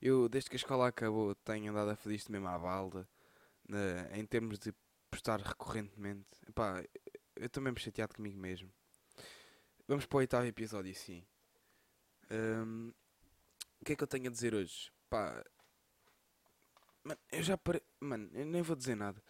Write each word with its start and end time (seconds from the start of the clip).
Eu, 0.00 0.28
desde 0.28 0.50
que 0.50 0.56
a 0.56 0.58
escola 0.58 0.88
acabou, 0.88 1.34
tenho 1.36 1.70
andado 1.72 1.90
a 1.90 1.96
fazer 1.96 2.16
isto 2.16 2.32
mesmo 2.32 2.48
à 2.48 2.58
balda. 2.58 3.08
na- 3.68 4.16
em 4.18 4.26
termos 4.26 4.58
de 4.58 4.74
postar 5.10 5.40
recorrentemente. 5.40 6.26
Pá, 6.54 6.84
eu 7.36 7.46
estou 7.46 7.62
mesmo 7.62 7.78
chateado 7.80 8.14
comigo 8.16 8.38
mesmo. 8.38 8.72
Vamos 9.88 10.06
para 10.06 10.16
o 10.16 10.20
oitavo 10.20 10.46
episódio, 10.46 10.94
sim. 10.94 11.26
Hum, 12.30 12.92
o 13.80 13.84
que 13.84 13.92
é 13.92 13.96
que 13.96 14.02
eu 14.04 14.08
tenho 14.08 14.28
a 14.28 14.32
dizer 14.32 14.54
hoje? 14.54 14.92
Pá, 15.10 15.44
mano, 17.04 17.20
eu 17.32 17.42
já 17.42 17.56
pare... 17.56 17.82
Mano, 18.00 18.30
eu 18.34 18.46
nem 18.46 18.62
vou 18.62 18.76
dizer 18.76 18.94
nada. 18.94 19.22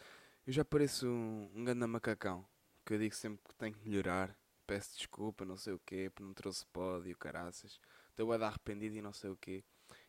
Eu 0.48 0.52
já 0.54 0.64
pareço 0.64 1.06
um, 1.06 1.50
um 1.54 1.62
ganda 1.62 1.86
macacão. 1.86 2.42
Que 2.82 2.94
eu 2.94 2.98
digo 2.98 3.14
sempre 3.14 3.42
que 3.46 3.54
tenho 3.54 3.74
que 3.74 3.86
melhorar. 3.86 4.34
Peço 4.66 4.96
desculpa, 4.96 5.44
não 5.44 5.58
sei 5.58 5.74
o 5.74 5.78
quê, 5.78 6.08
porque 6.08 6.24
não 6.24 6.32
trouxe 6.32 6.64
pódio, 6.72 7.14
caraças. 7.18 7.78
Estou 8.08 8.32
a 8.32 8.38
dar 8.38 8.46
arrependido 8.46 8.96
e 8.96 9.02
não 9.02 9.12
sei 9.12 9.28
o 9.28 9.36
quê. 9.36 9.62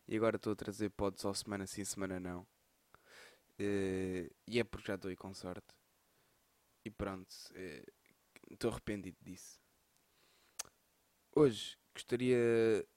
E 0.08 0.16
agora 0.16 0.38
estou 0.38 0.54
a 0.54 0.56
trazer 0.56 0.92
pods 0.92 1.20
só 1.24 1.34
semana 1.34 1.68
sim, 1.68 1.84
semana 1.84 2.22
não. 2.22 2.48
Eh, 3.58 4.32
e 4.48 4.60
é 4.62 4.64
porque 4.64 4.88
já 4.88 4.96
estou 4.96 5.10
aí 5.10 5.18
com 5.18 5.34
sorte. 5.34 5.76
E 6.86 6.90
pronto, 6.90 7.36
eh, 7.56 7.86
estou 8.50 8.72
arrependido 8.72 9.18
disso. 9.22 9.60
Hoje 11.36 11.78
gostaria 11.94 12.88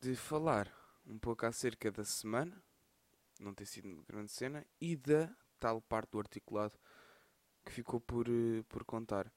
de 0.00 0.16
falar 0.16 0.72
um 1.04 1.18
pouco 1.18 1.44
acerca 1.44 1.92
da 1.92 2.02
semana, 2.02 2.64
não 3.38 3.52
tem 3.52 3.66
sido 3.66 4.02
grande 4.08 4.32
cena, 4.32 4.66
e 4.80 4.96
da 4.96 5.36
tal 5.58 5.80
parte 5.82 6.10
do 6.12 6.18
articulado 6.20 6.78
que 7.64 7.72
ficou 7.72 8.00
por, 8.00 8.28
eh, 8.28 8.62
por 8.68 8.84
contar. 8.84 9.32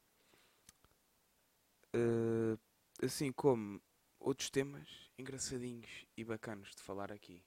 Eh, 1.94 2.58
assim 3.04 3.32
como 3.32 3.82
outros 4.20 4.50
temas 4.50 4.88
engraçadinhos 5.18 6.06
e 6.18 6.24
bacanos 6.24 6.70
de 6.76 6.82
falar 6.82 7.12
aqui. 7.12 7.44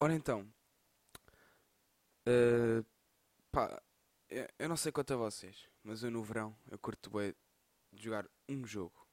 Ora 0.00 0.14
então, 0.14 0.46
eh, 2.26 2.82
pá, 3.52 3.82
eu 4.58 4.68
não 4.68 4.76
sei 4.76 4.92
quanto 4.92 5.14
a 5.14 5.16
vocês, 5.16 5.68
mas 5.82 6.02
eu 6.02 6.10
no 6.10 6.22
verão 6.22 6.56
eu 6.70 6.78
curto 6.78 7.10
bué 7.10 7.34
de 7.92 8.04
jogar 8.04 8.28
um 8.48 8.66
jogo. 8.66 9.03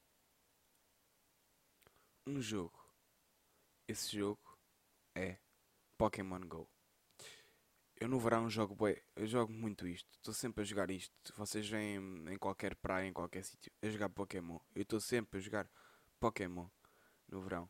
Um 2.24 2.40
jogo. 2.40 2.78
Esse 3.88 4.16
jogo 4.16 4.56
é 5.14 5.38
Pokémon 5.98 6.40
Go. 6.46 6.68
Eu 7.96 8.08
no 8.08 8.18
verão 8.18 8.48
jogo 8.48 8.74
bué, 8.76 9.02
eu 9.16 9.26
jogo 9.26 9.52
muito 9.52 9.86
isto. 9.88 10.08
Estou 10.12 10.32
sempre 10.32 10.62
a 10.62 10.64
jogar 10.64 10.90
isto. 10.90 11.12
Vocês 11.36 11.68
vêm 11.68 11.96
em 12.30 12.38
qualquer 12.38 12.76
praia, 12.76 13.08
em 13.08 13.12
qualquer 13.12 13.44
sítio, 13.44 13.72
a 13.82 13.88
jogar 13.88 14.08
Pokémon. 14.08 14.58
Eu 14.74 14.82
estou 14.82 15.00
sempre 15.00 15.38
a 15.38 15.42
jogar 15.42 15.68
Pokémon 16.20 16.68
no 17.28 17.40
verão. 17.40 17.68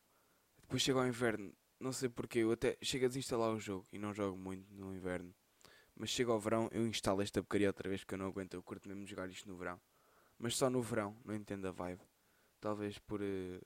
Depois 0.60 0.82
chega 0.82 1.00
ao 1.00 1.06
inverno, 1.06 1.54
não 1.80 1.92
sei 1.92 2.08
porquê, 2.10 2.40
eu 2.40 2.52
até 2.52 2.76
chego 2.82 3.06
a 3.06 3.08
desinstalar 3.08 3.52
o 3.52 3.60
jogo 3.60 3.86
e 3.90 3.98
não 3.98 4.12
jogo 4.12 4.36
muito 4.38 4.70
no 4.74 4.94
inverno. 4.94 5.34
Mas 5.94 6.10
chega 6.10 6.30
ao 6.30 6.40
verão, 6.40 6.68
eu 6.72 6.86
instalo 6.86 7.22
esta 7.22 7.42
porcaria 7.42 7.68
outra 7.68 7.88
vez 7.88 8.02
porque 8.02 8.14
eu 8.14 8.18
não 8.18 8.26
aguento, 8.26 8.54
eu 8.54 8.62
curto 8.62 8.88
mesmo 8.88 9.06
jogar 9.06 9.30
isto 9.30 9.48
no 9.48 9.56
verão. 9.56 9.80
Mas 10.38 10.56
só 10.56 10.68
no 10.68 10.82
verão, 10.82 11.16
não 11.24 11.34
entendo 11.34 11.66
a 11.68 11.72
vibe. 11.72 12.02
Talvez 12.60 12.98
por. 12.98 13.20
eh, 13.22 13.60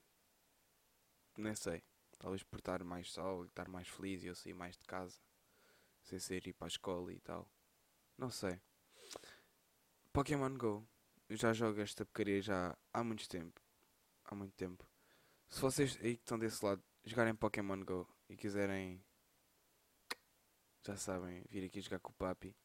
nem 1.37 1.55
sei. 1.55 1.83
Talvez 2.19 2.43
por 2.43 2.59
estar 2.59 2.83
mais 2.83 3.11
sol 3.11 3.45
e 3.45 3.49
estar 3.49 3.69
mais 3.69 3.89
feliz 3.89 4.23
e 4.23 4.27
eu 4.27 4.35
sair 4.35 4.55
mais 4.55 4.77
de 4.77 4.85
casa. 4.85 5.19
Sem 6.03 6.19
ser 6.19 6.47
ir 6.47 6.53
para 6.53 6.67
a 6.67 6.69
escola 6.69 7.13
e 7.13 7.21
tal. 7.21 7.49
Não 8.17 8.31
sei. 8.31 8.61
Pokémon 10.13 10.57
Go. 10.57 10.87
Eu 11.29 11.37
já 11.37 11.53
jogo 11.53 11.81
esta 11.81 12.05
porcaria 12.07 12.41
já 12.41 12.77
há 12.93 13.05
muito 13.05 13.29
tempo. 13.29 13.61
Há 14.25 14.35
muito 14.35 14.55
tempo. 14.55 14.89
Se 15.49 15.61
vocês 15.61 15.97
aí 15.97 16.17
que 16.17 16.23
estão 16.23 16.39
desse 16.39 16.65
lado 16.65 16.83
jogarem 17.05 17.35
Pokémon 17.35 17.85
Go 17.85 18.09
e 18.29 18.37
quiserem. 18.37 19.05
Já 20.87 20.97
sabem, 20.97 21.45
vir 21.51 21.65
aqui 21.65 21.81
jogar 21.81 21.99
com 21.99 22.13
o 22.13 22.15
Papi. 22.15 22.57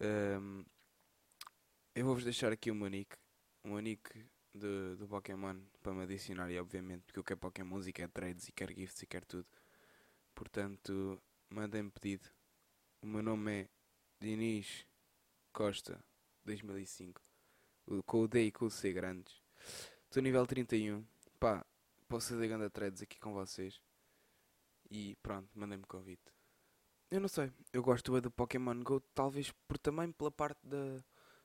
Ahm, 0.00 0.64
eu 1.94 2.04
vou-vos 2.04 2.24
deixar 2.24 2.52
aqui 2.52 2.70
o 2.70 2.74
meu 2.74 2.88
nick. 2.88 3.16
O 3.62 3.68
meu 3.68 3.80
nick 3.80 4.26
de, 4.54 4.96
do 4.96 5.08
Pokémon 5.08 5.56
para 5.82 5.92
me 5.92 6.02
adicionar, 6.02 6.50
e 6.50 6.58
obviamente, 6.58 7.02
porque 7.04 7.18
eu 7.18 7.24
quero 7.24 7.40
Pokémons 7.40 7.86
e 7.86 7.92
quero 7.92 8.12
trades 8.12 8.48
e 8.48 8.52
quero 8.52 8.72
gifts 8.74 9.02
e 9.02 9.06
quero 9.06 9.26
tudo. 9.26 9.46
Portanto, 10.34 11.20
mandem-me 11.50 11.90
pedido. 11.90 12.28
O 13.02 13.06
meu 13.06 13.22
nome 13.22 13.62
é 13.62 13.68
Diniz 14.20 14.86
Costa 15.52 16.02
2005. 16.44 17.20
O- 17.86 18.02
Com 18.02 18.20
o 18.22 18.28
D 18.28 18.44
e 18.46 18.52
com 18.52 18.66
o 18.66 18.70
C 18.70 18.92
grandes. 18.92 19.42
Estou 20.04 20.22
nível 20.22 20.46
31. 20.46 21.04
Pá, 21.38 21.64
posso 22.08 22.30
fazer 22.30 22.48
grande 22.48 22.70
threads 22.70 23.02
aqui 23.02 23.18
com 23.18 23.32
vocês. 23.32 23.80
E 24.90 25.16
pronto, 25.16 25.48
mandem-me 25.54 25.84
convite. 25.84 26.32
Eu 27.10 27.20
não 27.20 27.28
sei, 27.28 27.52
eu 27.72 27.82
gosto 27.82 28.10
bué 28.10 28.20
do 28.20 28.30
Pokémon 28.30 28.82
Go, 28.82 29.00
talvez 29.14 29.50
por 29.68 29.78
também 29.78 30.10
pela 30.12 30.30
parte 30.32 30.60
da 30.66 31.02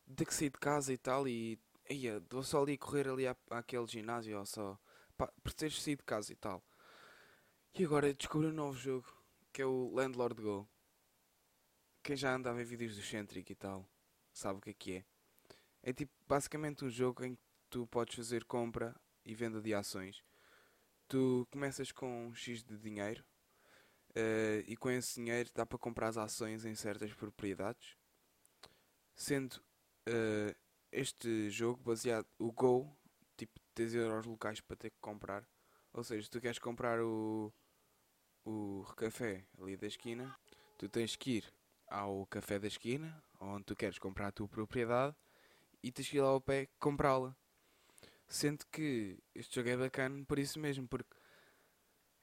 de 0.07 0.25
que 0.25 0.33
sair 0.33 0.49
de 0.49 0.57
casa 0.57 0.91
e 0.91 0.97
tal 0.97 1.27
e 1.27 1.59
ia, 1.89 2.23
vou 2.29 2.43
só 2.43 2.61
ali 2.61 2.77
correr 2.77 3.07
ali 3.07 3.27
à, 3.27 3.35
àquele 3.49 3.87
ginásio 3.87 4.37
ou 4.37 4.45
só 4.45 4.79
pá, 5.17 5.31
por 5.43 5.53
teres 5.53 5.81
saído 5.81 6.01
de 6.01 6.05
casa 6.05 6.31
e 6.31 6.35
tal. 6.35 6.63
E 7.73 7.83
agora 7.83 8.13
descobri 8.13 8.47
um 8.47 8.53
novo 8.53 8.77
jogo 8.77 9.07
que 9.51 9.61
é 9.61 9.65
o 9.65 9.91
Landlord 9.93 10.41
Go. 10.41 10.67
Quem 12.03 12.15
já 12.15 12.35
anda 12.35 12.49
a 12.49 12.53
ver 12.53 12.65
vídeos 12.65 12.95
do 12.95 13.01
Centric 13.01 13.51
e 13.51 13.55
tal 13.55 13.87
sabe 14.33 14.59
o 14.59 14.61
que 14.61 14.69
é 14.69 14.73
que 14.73 14.95
é. 14.97 15.05
É 15.83 15.93
tipo 15.93 16.13
basicamente 16.27 16.85
um 16.85 16.89
jogo 16.89 17.23
em 17.23 17.35
que 17.35 17.41
tu 17.69 17.87
podes 17.87 18.15
fazer 18.15 18.45
compra 18.45 18.95
e 19.25 19.33
venda 19.35 19.61
de 19.61 19.73
ações. 19.73 20.23
Tu 21.07 21.47
começas 21.51 21.91
com 21.91 22.27
um 22.27 22.33
X 22.35 22.63
de 22.63 22.77
dinheiro 22.77 23.25
eh, 24.15 24.63
e 24.67 24.75
com 24.77 24.89
esse 24.89 25.15
dinheiro 25.15 25.49
dá 25.53 25.65
para 25.65 25.77
comprar 25.77 26.07
as 26.07 26.17
ações 26.17 26.65
em 26.65 26.75
certas 26.75 27.13
propriedades. 27.13 27.95
Sendo 29.15 29.61
eh, 30.05 30.55
este 30.91 31.49
jogo 31.49 31.81
baseado, 31.83 32.27
o 32.37 32.51
Go, 32.51 32.89
tipo, 33.37 33.59
tens 33.73 33.93
euros 33.93 34.25
locais 34.25 34.61
para 34.61 34.75
ter 34.75 34.89
que 34.89 34.99
comprar. 34.99 35.47
Ou 35.93 36.03
seja, 36.03 36.23
se 36.23 36.29
tu 36.29 36.41
queres 36.41 36.59
comprar 36.59 37.01
o, 37.01 37.53
o 38.45 38.83
café 38.95 39.45
ali 39.59 39.75
da 39.75 39.87
esquina, 39.87 40.35
tu 40.77 40.87
tens 40.87 41.15
que 41.15 41.37
ir 41.37 41.53
ao 41.87 42.25
café 42.27 42.59
da 42.59 42.67
esquina, 42.67 43.23
onde 43.39 43.65
tu 43.65 43.75
queres 43.75 43.97
comprar 43.97 44.27
a 44.27 44.31
tua 44.31 44.47
propriedade, 44.47 45.15
e 45.81 45.91
tens 45.91 46.09
que 46.09 46.17
ir 46.17 46.21
lá 46.21 46.29
ao 46.29 46.41
pé 46.41 46.67
comprá-la. 46.79 47.35
Sendo 48.27 48.65
que 48.71 49.17
este 49.33 49.55
jogo 49.55 49.69
é 49.69 49.77
bacana 49.77 50.23
por 50.25 50.37
isso 50.37 50.59
mesmo, 50.59 50.87
porque 50.87 51.15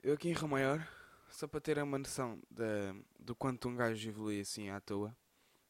eu 0.03 0.15
aqui 0.15 0.29
em 0.29 0.35
Rio 0.35 0.49
Maior, 0.49 0.87
só 1.29 1.49
para 1.49 1.61
ter 1.61 1.79
uma 1.79 1.99
noção 1.99 2.41
da, 2.49 2.95
do 3.19 3.35
quanto 3.35 3.69
um 3.69 3.75
gajo 3.75 4.09
evolui 4.09 4.41
assim 4.41 4.71
à 4.71 4.81
toa, 4.81 5.17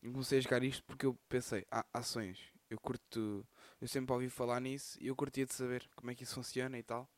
eu 0.03 0.13
comecei 0.13 0.39
a 0.39 0.43
jogar 0.43 0.63
isto 0.63 0.85
porque 0.85 1.07
eu 1.07 1.19
pensei, 1.29 1.67
ah, 1.71 1.87
ações, 1.93 2.53
eu 2.71 2.79
curto, 2.81 3.47
eu 3.81 3.89
sempre 3.89 4.13
ouvi 4.13 4.29
falar 4.29 4.61
nisso 4.61 4.99
e 5.01 5.07
eu 5.09 5.17
curtia 5.17 5.47
de 5.47 5.55
saber 5.55 5.89
como 5.95 6.11
é 6.11 6.15
que 6.15 6.25
isso 6.25 6.35
funciona 6.35 6.79
e 6.79 6.83
tal. 6.83 7.09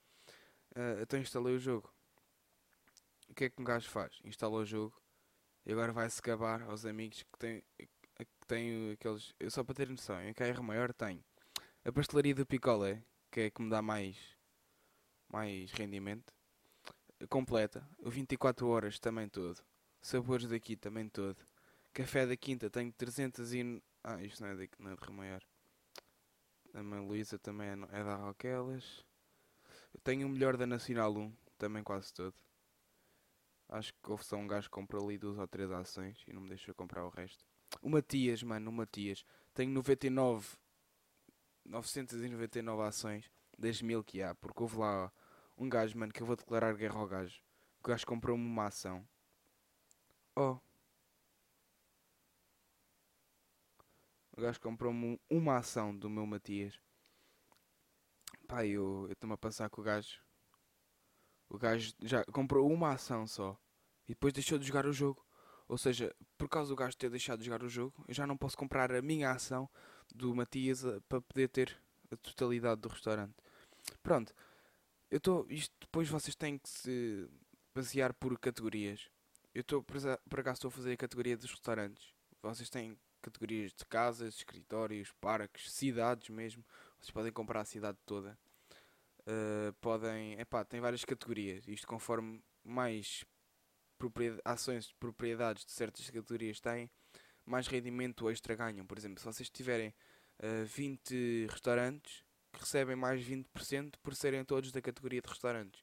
Ah, 0.75 1.01
então 1.03 1.19
instalei 1.19 1.55
o 1.55 1.59
jogo. 1.59 1.93
O 3.29 3.35
que 3.35 3.45
é 3.45 3.51
que 3.51 3.61
um 3.61 3.65
gajo 3.65 3.89
faz? 3.89 4.19
Instala 4.25 4.57
o 4.57 4.65
jogo 4.65 5.01
e 5.67 5.73
agora 5.73 5.93
vai-se 5.93 6.21
gabar 6.23 6.63
aos 6.63 6.85
amigos 6.87 7.23
que 7.23 7.39
têm, 7.39 7.65
que 7.77 8.47
têm 8.47 8.93
aqueles. 8.93 9.35
Eu 9.39 9.51
só 9.51 9.63
para 9.63 9.75
ter 9.75 9.89
noção, 9.89 10.21
em 10.23 10.33
KR 10.33 10.63
Maior 10.63 10.93
tenho 10.93 11.23
a 11.85 11.93
pastelaria 11.93 12.35
do 12.35 12.47
picolé, 12.47 13.03
que 13.31 13.41
é 13.41 13.51
que 13.51 13.63
me 13.63 13.71
dá 13.71 13.81
mais, 13.81 14.17
mais 15.29 15.73
rendimento, 15.73 16.33
completa. 17.29 17.89
O 17.99 18.11
24 18.11 18.69
horas 18.69 18.99
também 18.99 19.29
todo. 19.29 19.63
Sabores 20.01 20.49
daqui 20.49 20.77
também 20.77 21.09
todo. 21.09 21.37
Café 21.93 22.27
da 22.27 22.37
Quinta 22.37 22.71
tenho 22.71 22.93
300 22.93 23.53
e. 23.55 23.83
Ah, 24.03 24.23
isto 24.23 24.43
não 24.43 24.51
é, 24.51 24.57
daqui, 24.57 24.81
não 24.81 24.91
é 24.91 24.95
de 24.95 25.05
Rio 25.05 25.13
Maior. 25.13 25.43
A 26.75 26.83
mãe 26.83 27.01
Luísa 27.01 27.39
também 27.39 27.69
é, 27.69 28.01
é 28.01 28.05
da 28.05 28.17
Roquelas. 28.17 29.05
Tenho 30.05 30.27
o 30.27 30.31
melhor 30.31 30.57
da 30.57 30.67
Nacional 30.67 31.15
1, 31.17 31.35
também 31.57 31.83
quase 31.83 32.13
todo. 32.13 32.35
Acho 33.69 33.93
que 33.93 34.11
houve 34.11 34.25
só 34.25 34.37
um 34.37 34.47
gajo 34.47 34.69
que 34.69 34.75
comprou 34.75 35.05
ali 35.05 35.19
duas 35.19 35.39
ou 35.39 35.47
três 35.47 35.71
ações 35.71 36.23
e 36.27 36.33
não 36.33 36.41
me 36.41 36.49
deixou 36.49 36.75
comprar 36.75 37.05
o 37.05 37.11
resto. 37.11 37.45
O 37.83 37.91
Matias, 37.91 38.43
mano, 38.43 38.71
o 38.71 38.73
Matias. 38.73 39.25
Tenho 39.53 39.71
99, 39.73 40.57
999 41.65 42.83
ações 42.83 43.31
das 43.59 43.83
mil 43.83 44.03
que 44.03 44.23
há, 44.23 44.35
porque 44.35 44.63
houve 44.63 44.79
lá 44.79 45.13
um 45.57 45.69
gajo, 45.69 45.99
mano, 45.99 46.13
que 46.13 46.23
eu 46.23 46.27
vou 46.27 46.37
declarar 46.37 46.75
guerra 46.75 46.99
ao 46.99 47.07
gajo. 47.07 47.43
O 47.81 47.89
gajo 47.89 48.07
comprou-me 48.07 48.45
uma 48.45 48.67
ação. 48.67 49.07
Oh. 50.35 50.59
O 54.39 54.41
gajo 54.41 54.61
comprou-me 54.61 55.05
um- 55.05 55.19
uma 55.29 55.57
ação 55.57 55.95
do 55.97 56.09
meu 56.09 56.25
Matias. 56.25 56.81
Pá, 58.47 58.65
eu 58.65 59.09
estou-me 59.11 59.35
a 59.35 59.37
pensar 59.37 59.69
que 59.69 59.81
o 59.81 59.83
gajo. 59.83 60.23
O 61.49 61.59
gajo 61.59 61.93
já 62.03 62.25
comprou 62.27 62.71
uma 62.71 62.93
ação 62.93 63.27
só 63.27 63.59
e 64.05 64.11
depois 64.13 64.33
deixou 64.33 64.57
de 64.57 64.65
jogar 64.65 64.87
o 64.87 64.93
jogo. 64.93 65.27
Ou 65.67 65.77
seja, 65.77 66.15
por 66.37 66.49
causa 66.49 66.69
do 66.69 66.77
gajo 66.77 66.97
ter 66.97 67.11
deixado 67.11 67.41
de 67.41 67.47
jogar 67.47 67.65
o 67.65 67.69
jogo, 67.69 68.05
eu 68.07 68.15
já 68.15 68.29
não 68.29 68.37
posso 68.37 68.57
comprar 68.57 68.95
a 68.95 69.03
minha 69.03 69.33
ação 69.33 69.69
do 70.15 70.33
Matias 70.37 70.85
eh, 70.85 71.01
para 71.09 71.21
poder 71.21 71.49
ter 71.49 71.77
a 72.09 72.17
totalidade 72.17 72.81
do 72.81 72.89
restaurante. 72.89 73.35
Pronto, 74.05 74.33
eu 75.11 75.19
estou. 75.19 75.47
Isto 75.51 75.75
depois 75.81 76.09
vocês 76.09 76.37
têm 76.37 76.59
que 76.59 76.69
se 76.69 77.29
basear 77.75 78.15
por 78.15 78.39
categorias. 78.39 79.11
Eu 79.53 79.63
estou, 79.63 79.83
por 79.83 80.41
acaso, 80.41 80.59
estou 80.59 80.69
a 80.69 80.73
fazer 80.73 80.93
a 80.93 80.97
categoria 80.97 81.37
dos 81.37 81.51
restaurantes. 81.51 82.15
Vocês 82.41 82.71
têm 82.71 82.97
categorias 83.21 83.73
de 83.73 83.85
casas, 83.85 84.37
escritórios, 84.37 85.13
parques, 85.21 85.71
cidades 85.73 86.29
mesmo. 86.29 86.65
Vocês 86.99 87.11
podem 87.11 87.33
comprar 87.33 87.61
a 87.61 87.65
cidade 87.65 87.99
toda. 88.05 88.39
Uh, 89.21 89.73
podem. 89.81 90.39
Epá, 90.41 90.65
tem 90.65 90.81
várias 90.81 91.05
categorias. 91.05 91.67
Isto 91.69 91.87
conforme 91.87 92.43
mais 92.65 93.25
ações 94.45 94.87
de 94.87 94.95
propriedades 94.95 95.65
de 95.65 95.73
certas 95.73 96.09
categorias 96.09 96.61
têm, 96.61 96.91
mais 97.45 97.67
rendimento 97.67 98.31
extra 98.31 98.55
ganham. 98.55 98.87
Por 98.87 98.97
exemplo, 98.97 99.19
se 99.19 99.27
vocês 99.27 99.51
tiverem 99.51 99.93
uh, 100.41 100.65
20 100.65 101.47
restaurantes, 101.51 102.25
que 102.53 102.61
recebem 102.61 102.97
mais 102.97 103.21
20% 103.23 103.95
por 104.03 104.15
serem 104.15 104.45
todos 104.45 104.73
da 104.73 104.81
categoria 104.81 105.21
de 105.21 105.29
restaurantes. 105.29 105.83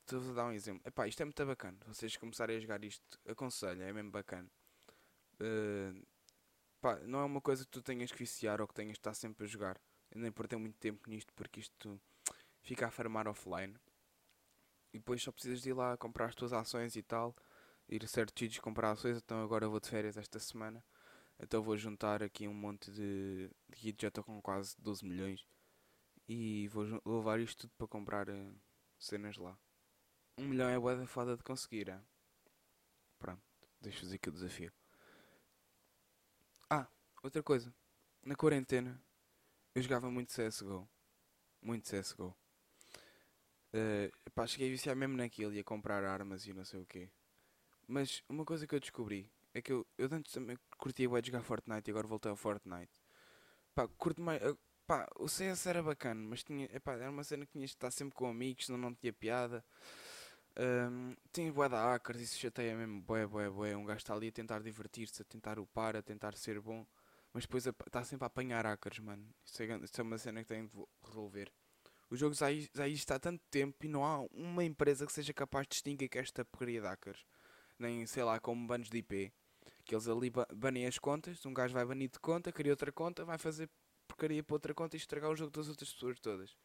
Estou-vos 0.00 0.30
a 0.30 0.34
dar 0.34 0.46
um 0.46 0.52
exemplo. 0.52 0.82
Epá, 0.86 1.08
isto 1.08 1.20
é 1.22 1.24
muito 1.24 1.46
bacana. 1.46 1.78
Vocês 1.86 2.16
começarem 2.16 2.56
a 2.56 2.60
jogar 2.60 2.82
isto, 2.84 3.18
aconselho, 3.26 3.82
é 3.82 3.92
mesmo 3.92 4.10
bacana. 4.10 4.50
Uh, 5.40 6.02
pá, 6.84 7.00
não 7.06 7.20
é 7.20 7.24
uma 7.24 7.40
coisa 7.40 7.64
que 7.64 7.70
tu 7.70 7.80
tenhas 7.80 8.12
que 8.12 8.18
viciar 8.18 8.60
ou 8.60 8.68
que 8.68 8.74
tenhas 8.74 8.92
de 8.92 8.98
estar 8.98 9.14
sempre 9.14 9.46
a 9.46 9.48
jogar. 9.48 9.80
Eu 10.10 10.20
nem 10.20 10.30
perder 10.30 10.58
muito 10.58 10.76
tempo 10.76 11.08
nisto 11.08 11.32
porque 11.32 11.60
isto 11.60 11.98
fica 12.60 12.86
a 12.86 12.90
farmar 12.90 13.26
offline. 13.26 13.74
E 14.92 14.98
depois 14.98 15.22
só 15.22 15.32
precisas 15.32 15.62
de 15.62 15.70
ir 15.70 15.72
lá 15.72 15.96
comprar 15.96 16.26
as 16.26 16.34
tuas 16.34 16.52
ações 16.52 16.94
e 16.94 17.02
tal. 17.02 17.34
Ir 17.88 18.06
certos 18.06 18.58
comprar 18.58 18.90
ações. 18.90 19.16
Então 19.16 19.42
agora 19.42 19.66
vou 19.66 19.80
de 19.80 19.88
férias 19.88 20.18
esta 20.18 20.38
semana. 20.38 20.84
Então 21.40 21.62
vou 21.62 21.74
juntar 21.74 22.22
aqui 22.22 22.46
um 22.46 22.52
monte 22.52 22.90
de, 22.92 23.50
de. 23.70 23.96
Já 23.98 24.08
estou 24.08 24.22
com 24.22 24.42
quase 24.42 24.76
12 24.78 25.06
milhões. 25.06 25.46
E 26.28 26.68
vou 26.68 27.00
levar 27.06 27.40
isto 27.40 27.62
tudo 27.62 27.72
para 27.78 27.88
comprar 27.88 28.28
uh, 28.28 28.60
cenas 28.98 29.38
lá. 29.38 29.58
Um 30.38 30.48
milhão 30.48 30.68
é 30.68 30.78
boa 30.78 31.06
foda 31.06 31.34
de 31.34 31.42
conseguir. 31.42 31.88
É? 31.88 31.98
Pronto, 33.18 33.42
deixa-vos 33.80 34.12
aqui 34.12 34.28
o 34.28 34.32
desafio. 34.32 34.70
Ah, 36.70 36.86
outra 37.22 37.42
coisa. 37.42 37.72
Na 38.22 38.34
quarentena 38.34 39.00
eu 39.74 39.82
jogava 39.82 40.10
muito 40.10 40.32
CSGO. 40.32 40.88
Muito 41.62 41.88
CSGO. 41.88 42.34
Uh, 43.74 44.30
pá, 44.34 44.46
cheguei 44.46 44.68
a 44.68 44.70
viciar 44.70 44.94
mesmo 44.96 45.16
naquilo 45.16 45.52
e 45.52 45.58
a 45.58 45.64
comprar 45.64 46.04
armas 46.04 46.46
e 46.46 46.52
não 46.52 46.64
sei 46.64 46.80
o 46.80 46.86
quê. 46.86 47.10
Mas 47.86 48.22
uma 48.28 48.44
coisa 48.44 48.66
que 48.66 48.74
eu 48.74 48.80
descobri 48.80 49.30
é 49.52 49.60
que 49.60 49.72
eu, 49.72 49.86
eu 49.98 50.08
antes 50.12 50.32
também 50.32 50.56
curtia 50.78 51.08
de 51.20 51.26
jogar 51.26 51.42
Fortnite 51.42 51.90
e 51.90 51.92
agora 51.92 52.06
voltei 52.06 52.30
ao 52.30 52.36
Fortnite. 52.36 52.92
Pá, 53.74 53.88
curto 53.88 54.22
mais. 54.22 54.42
Uh, 54.42 54.58
pá, 54.86 55.08
o 55.16 55.28
CS 55.28 55.68
era 55.68 55.82
bacana, 55.82 56.20
mas 56.22 56.44
tinha, 56.44 56.66
epá, 56.72 56.94
era 56.94 57.10
uma 57.10 57.24
cena 57.24 57.46
que 57.46 57.52
tinhas 57.52 57.70
de 57.70 57.76
estar 57.76 57.90
sempre 57.90 58.14
com 58.14 58.26
amigos, 58.28 58.66
senão 58.66 58.78
não 58.78 58.94
tinha 58.94 59.12
piada. 59.12 59.64
Um, 60.56 61.16
tinha 61.32 61.52
bué 61.52 61.68
da 61.68 61.82
hackers, 61.82 62.20
isso 62.20 62.38
chateia 62.38 62.76
mesmo, 62.76 63.02
bué, 63.02 63.26
bué, 63.26 63.50
bué. 63.50 63.76
Um 63.76 63.84
gajo 63.84 63.98
está 63.98 64.14
ali 64.14 64.28
a 64.28 64.32
tentar 64.32 64.60
divertir-se, 64.60 65.22
a 65.22 65.24
tentar 65.24 65.58
upar, 65.58 65.96
a 65.96 66.02
tentar 66.02 66.36
ser 66.36 66.60
bom, 66.60 66.86
mas 67.32 67.44
depois 67.44 67.66
está 67.66 68.04
sempre 68.04 68.24
a 68.24 68.26
apanhar 68.26 68.64
hackers, 68.64 69.00
mano. 69.00 69.28
Isso 69.44 69.62
é, 69.62 69.76
isso 69.78 70.00
é 70.00 70.04
uma 70.04 70.18
cena 70.18 70.42
que 70.42 70.48
tem 70.48 70.66
de 70.66 70.72
resolver. 71.04 71.52
O 72.08 72.16
jogo 72.16 72.34
já, 72.34 72.46
já 72.72 72.86
está 72.86 73.16
há 73.16 73.18
tanto 73.18 73.42
tempo 73.50 73.84
e 73.84 73.88
não 73.88 74.04
há 74.04 74.20
uma 74.32 74.62
empresa 74.62 75.06
que 75.06 75.12
seja 75.12 75.32
capaz 75.34 75.66
de 75.66 75.70
distinguir 75.70 76.08
que 76.08 76.18
esta 76.18 76.44
porcaria 76.44 76.80
de 76.80 76.86
hackers. 76.86 77.24
Nem, 77.78 78.06
sei 78.06 78.22
lá, 78.22 78.38
como 78.38 78.66
banos 78.66 78.88
de 78.88 78.98
IP. 78.98 79.32
Que 79.84 79.94
eles 79.94 80.06
ali 80.06 80.30
banem 80.54 80.86
as 80.86 80.98
contas, 80.98 81.44
um 81.44 81.52
gajo 81.52 81.74
vai 81.74 81.84
banir 81.84 82.10
de 82.10 82.20
conta, 82.20 82.52
cria 82.52 82.72
outra 82.72 82.92
conta, 82.92 83.24
vai 83.24 83.38
fazer 83.38 83.68
porcaria 84.06 84.42
para 84.42 84.54
outra 84.54 84.72
conta 84.74 84.96
e 84.96 84.98
estragar 84.98 85.30
o 85.30 85.36
jogo 85.36 85.50
das 85.50 85.68
outras 85.68 85.92
pessoas 85.92 86.20
todas. 86.20 86.56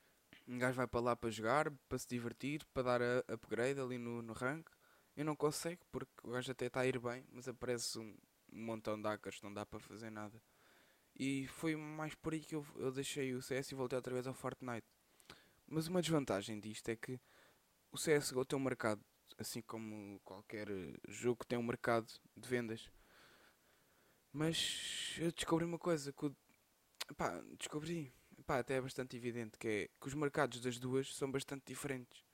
Um 0.50 0.58
gajo 0.58 0.78
vai 0.78 0.88
para 0.88 1.00
lá 1.00 1.16
para 1.16 1.30
jogar, 1.30 1.70
para 1.88 2.00
se 2.00 2.08
divertir, 2.08 2.66
para 2.74 2.82
dar 2.82 3.02
a 3.04 3.34
upgrade 3.34 3.80
ali 3.80 4.00
no, 4.00 4.24
no 4.24 4.34
rank. 4.34 4.68
E 5.16 5.24
não 5.24 5.36
consegue, 5.36 5.80
porque 5.92 6.12
o 6.24 6.32
gajo 6.32 6.52
até 6.52 6.66
está 6.66 6.80
a 6.80 6.88
ir 6.88 7.00
bem, 7.00 7.24
mas 7.32 7.48
aparece 7.48 8.00
um, 8.00 8.18
um 8.52 8.66
montão 8.66 9.00
de 9.00 9.08
hackers, 9.08 9.44
não 9.44 9.54
dá 9.54 9.64
para 9.64 9.80
fazer 9.80 10.10
nada. 10.10 10.42
E 11.16 11.46
foi 11.50 11.76
mais 11.76 12.16
por 12.16 12.34
aí 12.34 12.40
que 12.40 12.56
eu, 12.56 12.66
eu 12.78 12.92
deixei 12.92 13.36
o 13.36 13.44
CS 13.44 13.72
e 13.72 13.76
voltei 13.76 13.96
outra 13.96 14.12
vez 14.12 14.26
ao 14.26 14.34
Fortnite. 14.34 14.88
Mas 15.68 15.88
uma 15.88 16.02
desvantagem 16.02 16.60
disto 16.60 16.90
é 16.90 16.96
que 16.96 17.20
o 17.92 17.98
CSGO 17.98 18.44
tem 18.44 18.58
um 18.58 18.64
mercado, 18.64 19.06
assim 19.38 19.62
como 19.62 20.20
qualquer 20.22 20.68
jogo 21.08 21.46
tem 21.46 21.60
um 21.60 21.64
mercado 21.64 22.12
de 22.36 22.50
vendas. 22.50 22.90
Mas 24.34 25.16
eu 25.20 25.32
descobri 25.32 25.64
uma 25.64 25.78
coisa 25.78 26.12
que 26.12 26.34
pá, 27.16 27.40
descobri, 27.58 28.12
pá, 28.50 28.58
até 28.58 28.78
é 28.78 28.82
bastante 28.82 29.16
evidente 29.16 29.60
que 29.60 29.68
é 29.68 29.90
que 30.02 30.08
os 30.08 30.16
mercados 30.16 30.60
das 30.60 30.80
duas 30.80 31.16
são 31.16 31.32
bastante 31.32 31.66
diferentes. 31.68 32.26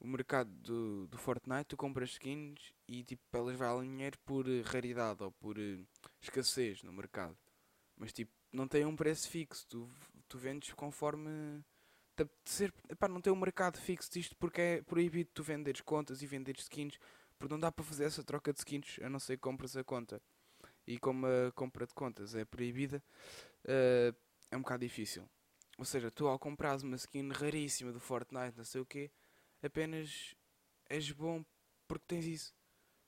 O 0.00 0.06
mercado 0.06 0.48
do, 0.48 1.06
do 1.06 1.18
Fortnite, 1.18 1.66
tu 1.66 1.76
compras 1.76 2.12
skins 2.12 2.72
e 2.88 3.04
tipo, 3.04 3.22
elas 3.34 3.54
valem 3.54 3.90
dinheiro 3.90 4.18
por 4.24 4.46
raridade 4.64 5.22
ou 5.22 5.30
por 5.30 5.58
uh, 5.58 5.86
escassez 6.22 6.82
no 6.82 6.90
mercado. 6.90 7.36
Mas 7.98 8.14
tipo, 8.14 8.32
não 8.50 8.66
tem 8.66 8.86
um 8.86 8.96
preço 8.96 9.28
fixo, 9.28 9.66
tu, 9.68 9.90
tu 10.26 10.38
vendes 10.38 10.72
conforme 10.72 11.62
ser, 12.46 12.72
epá, 12.88 13.06
não 13.06 13.20
tem 13.20 13.30
um 13.30 13.36
mercado 13.36 13.78
fixo 13.78 14.10
disto 14.10 14.34
porque 14.36 14.60
é 14.60 14.82
proibido 14.82 15.28
tu 15.34 15.42
venderes 15.42 15.82
contas 15.82 16.22
e 16.22 16.26
venderes 16.26 16.62
skins, 16.62 16.98
porque 17.38 17.52
não 17.52 17.60
dá 17.60 17.70
para 17.70 17.84
fazer 17.84 18.04
essa 18.04 18.24
troca 18.24 18.54
de 18.54 18.60
skins 18.60 18.98
a 19.02 19.10
não 19.10 19.20
ser 19.20 19.36
que 19.36 19.42
compras 19.42 19.76
a 19.76 19.84
conta. 19.84 20.18
E 20.86 20.98
como 20.98 21.26
a 21.26 21.52
compra 21.52 21.86
de 21.86 21.92
contas 21.92 22.34
é 22.34 22.42
proibida, 22.46 23.02
uh, 23.66 24.16
é 24.50 24.56
um 24.56 24.62
bocado 24.62 24.80
difícil. 24.80 25.28
Ou 25.78 25.84
seja, 25.84 26.10
tu 26.10 26.26
ao 26.28 26.38
comprares 26.38 26.82
uma 26.82 26.96
skin 26.96 27.30
raríssima 27.30 27.92
do 27.92 28.00
Fortnite, 28.00 28.56
não 28.56 28.64
sei 28.64 28.80
o 28.80 28.86
que, 28.86 29.10
apenas 29.62 30.34
és 30.88 31.10
bom 31.10 31.44
porque 31.88 32.04
tens 32.06 32.26
isso. 32.26 32.54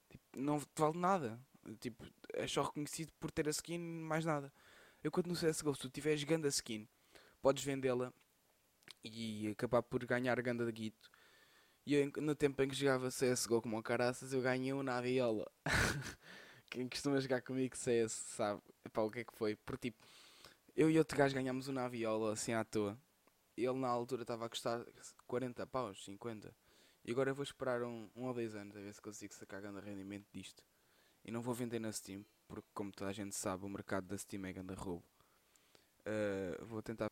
Tipo, 0.09 0.25
não 0.37 0.61
te 0.61 0.67
vale 0.77 0.99
nada. 0.99 1.41
Tipo, 1.81 2.05
és 2.35 2.51
só 2.51 2.63
reconhecido 2.63 3.13
por 3.19 3.31
ter 3.31 3.47
a 3.49 3.51
skin, 3.51 3.79
mais 3.79 4.25
nada. 4.25 4.53
Eu 5.03 5.11
quando 5.11 5.29
no 5.29 5.35
CSGO, 5.35 5.75
se 5.75 5.81
tu 5.83 5.91
tiveres 5.91 6.25
ganda 6.25 6.49
skin, 6.49 6.89
podes 7.43 7.65
vendê-la 7.65 8.13
e 9.03 9.49
acabar 9.49 9.83
por 9.83 10.05
ganhar 10.05 10.41
ganda 10.43 10.65
de 10.67 10.73
guito. 10.73 11.11
E 11.87 11.95
eu, 11.95 12.11
no 12.19 12.35
tempo 12.35 12.63
em 12.63 12.69
que 12.69 12.75
jogava 12.75 13.11
CSGO 13.11 13.61
como 13.61 13.83
caraças, 13.83 14.33
eu 14.33 14.41
ganhei 14.41 14.73
um 14.73 14.83
viola. 15.03 15.51
Quem 16.71 16.89
costuma 16.89 17.21
jogar 17.21 17.43
comigo 17.43 17.77
CS 17.77 18.13
sabe 18.13 18.63
Epá, 18.85 19.03
o 19.03 19.11
que 19.11 19.21
é 19.21 19.25
que 19.25 19.37
foi. 19.37 19.57
Porque 19.57 19.91
tipo, 19.91 20.07
eu 20.77 20.91
e 20.91 20.99
outro 20.99 21.17
gajo 21.17 21.35
ganhámos 21.35 21.69
um 21.69 21.73
na 21.73 21.89
viola 21.89 22.33
assim 22.33 22.53
à 22.53 22.65
toa. 22.65 22.99
Ele 23.57 23.73
na 23.75 23.89
altura 23.89 24.23
estava 24.23 24.47
a 24.47 24.49
custar 24.49 24.85
40 25.27 25.67
paus, 25.67 26.05
50. 26.05 26.55
E 27.05 27.13
agora 27.13 27.31
eu 27.31 27.35
vou 27.35 27.45
esperar 27.45 27.83
um, 27.83 28.11
um 28.17 28.25
ou 28.25 28.35
dois 28.35 28.55
anos 28.55 28.77
a 28.77 28.81
ver 28.81 28.93
se 28.93 29.01
consigo 29.01 29.35
sacar 29.35 29.61
grande 29.61 29.81
rendimento 29.81 30.27
disto. 30.33 30.65
E 31.25 31.31
não 31.31 31.41
vou 31.41 31.55
vender 31.55 31.79
na 31.79 31.93
Steam, 31.93 32.25
porque 32.49 32.69
como 32.75 32.91
toda 32.91 33.11
a 33.11 33.13
gente 33.13 33.35
sabe, 33.35 33.65
o 33.65 33.69
mercado 33.69 34.07
da 34.07 34.19
Steam 34.19 34.45
é 34.47 34.53
grande 34.53 34.75
roubo. 34.75 35.05
Uh, 36.01 36.65
vou 36.67 36.83
tentar 36.83 37.09